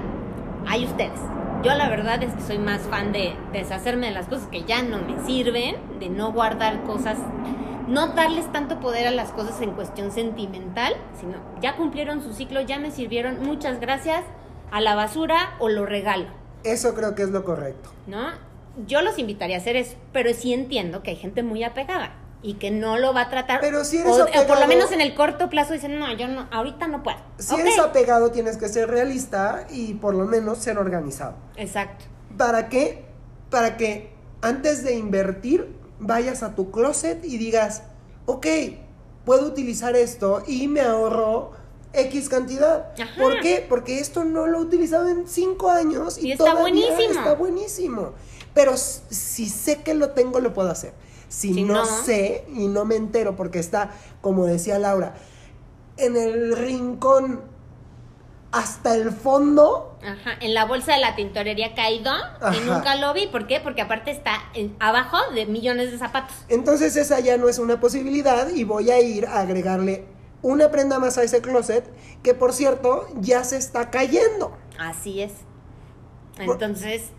[0.67, 1.19] hay ustedes.
[1.63, 4.81] Yo la verdad es que soy más fan de deshacerme de las cosas que ya
[4.81, 7.17] no me sirven, de no guardar cosas,
[7.91, 12.61] no darles tanto poder a las cosas en cuestión sentimental, sino ya cumplieron su ciclo,
[12.61, 14.23] ya me sirvieron, muchas gracias,
[14.71, 16.25] a la basura o lo regalo.
[16.63, 17.89] Eso creo que es lo correcto.
[18.07, 18.29] ¿no?
[18.87, 22.13] Yo los invitaría a hacer eso, pero sí entiendo que hay gente muy apegada
[22.43, 23.59] y que no lo va a tratar.
[23.59, 26.11] Pero si eres o, o por apegado- lo menos en el corto plazo dicen, no,
[26.13, 27.17] yo no, ahorita no puedo.
[27.37, 31.35] Si eres apegado, tienes que ser realista y por lo menos ser organizado.
[31.57, 32.05] Exacto.
[32.37, 33.03] ¿Para qué?
[33.49, 35.67] Para que antes de invertir
[36.01, 37.83] vayas a tu closet y digas,
[38.25, 38.45] ok,
[39.23, 41.51] puedo utilizar esto y me ahorro
[41.93, 42.91] X cantidad.
[42.99, 43.21] Ajá.
[43.21, 43.65] ¿Por qué?
[43.69, 47.19] Porque esto no lo he utilizado en cinco años y, Y está todavía buenísimo.
[47.19, 48.11] Está buenísimo.
[48.53, 50.93] Pero si sé que lo tengo, lo puedo hacer.
[51.29, 53.91] Si, Si no, no- sé y no me entero porque está,
[54.21, 55.15] como decía Laura,
[55.97, 57.41] en el rincón
[58.51, 60.31] hasta el fondo, Ajá.
[60.39, 62.11] En la bolsa de la tintorería caído
[62.57, 63.27] y nunca lo vi.
[63.27, 63.59] ¿Por qué?
[63.59, 66.35] Porque aparte está en- abajo de millones de zapatos.
[66.49, 70.05] Entonces esa ya no es una posibilidad y voy a ir a agregarle
[70.41, 71.87] una prenda más a ese closet
[72.23, 74.57] que por cierto ya se está cayendo.
[74.79, 75.33] Así es.
[76.39, 77.11] Entonces,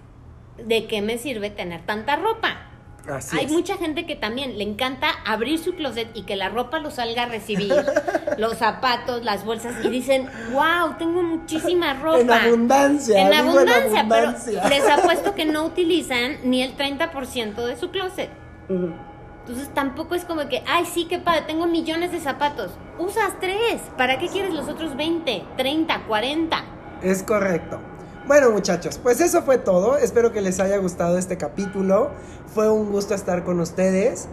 [0.58, 2.71] ¿de qué me sirve tener tanta ropa?
[3.08, 3.52] Así Hay es.
[3.52, 7.24] mucha gente que también le encanta abrir su closet y que la ropa lo salga
[7.24, 7.74] a recibir,
[8.38, 12.20] los zapatos, las bolsas, y dicen, wow, tengo muchísima ropa.
[12.20, 13.20] En abundancia.
[13.20, 14.60] En abundancia, abundancia.
[14.62, 18.30] pero les apuesto que no utilizan ni el 30% de su closet.
[18.68, 22.70] Entonces tampoco es como que, ay, sí, qué padre, tengo millones de zapatos.
[22.98, 23.82] Usas tres.
[23.98, 26.64] ¿Para qué quieres los otros 20, 30, 40?
[27.02, 27.80] Es correcto.
[28.26, 29.98] Bueno, muchachos, pues eso fue todo.
[29.98, 32.10] Espero que les haya gustado este capítulo.
[32.54, 34.28] Fue un gusto estar con ustedes.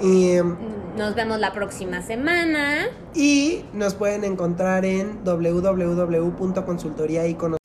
[0.00, 0.36] Y,
[0.96, 2.86] Nos vemos la próxima semana.
[3.14, 7.56] y nos pueden encontrar en www.consultoriaicono